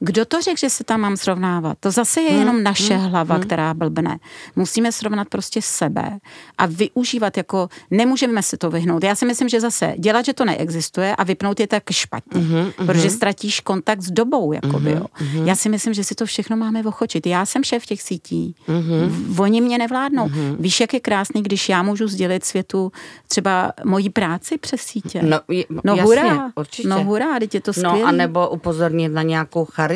[0.00, 1.78] Kdo to řekl, že se tam mám srovnávat?
[1.80, 3.44] To zase je hmm, jenom naše hmm, hlava, hmm.
[3.44, 4.18] která blbne.
[4.56, 6.18] Musíme srovnat prostě sebe
[6.58, 9.04] a využívat jako, nemůžeme si to vyhnout.
[9.04, 12.72] Já si myslím, že zase dělat, že to neexistuje a vypnout je tak špatně, hmm,
[12.76, 14.52] protože ztratíš kontakt s dobou.
[14.52, 15.06] Jakoby, hmm, jo.
[15.12, 15.48] Hmm.
[15.48, 17.26] Já si myslím, že si to všechno máme ochočit.
[17.26, 19.36] Já jsem šéf těch sítí, hmm.
[19.38, 20.28] oni mě nevládnou.
[20.28, 20.56] Hmm.
[20.60, 22.92] Víš, jak je krásný, když já můžu sdělit světu
[23.28, 25.22] třeba moji práci přes sítě.
[25.22, 25.40] No,
[25.84, 26.88] no jasně, hurá, určitě.
[26.88, 27.98] no hurá, teď je to skvělé.
[27.98, 29.93] No a nebo upozornit na nějakou charitu,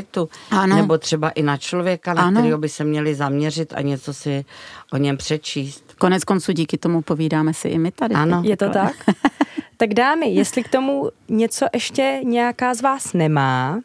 [0.51, 0.77] ano.
[0.77, 2.41] nebo třeba i na člověka, na ano.
[2.41, 4.45] kterého by se měli zaměřit a něco si
[4.93, 5.95] o něm přečíst.
[5.99, 8.15] Konec konců díky tomu povídáme si i my tady.
[8.15, 8.43] Ano.
[8.45, 8.95] Je to tak?
[9.77, 13.81] tak dámy, jestli k tomu něco ještě nějaká z vás nemá,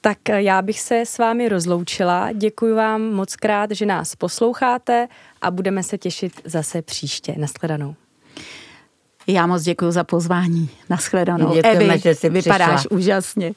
[0.00, 2.32] tak já bych se s vámi rozloučila.
[2.32, 5.08] Děkuji vám moc krát, že nás posloucháte
[5.42, 7.34] a budeme se těšit zase příště.
[7.38, 7.94] Naschledanou.
[9.26, 10.70] Já moc děkuji za pozvání.
[10.90, 11.54] Naschledanou.
[11.54, 12.96] Děkujeme, Evi, že jsi vypadáš přišla.
[12.96, 13.52] úžasně.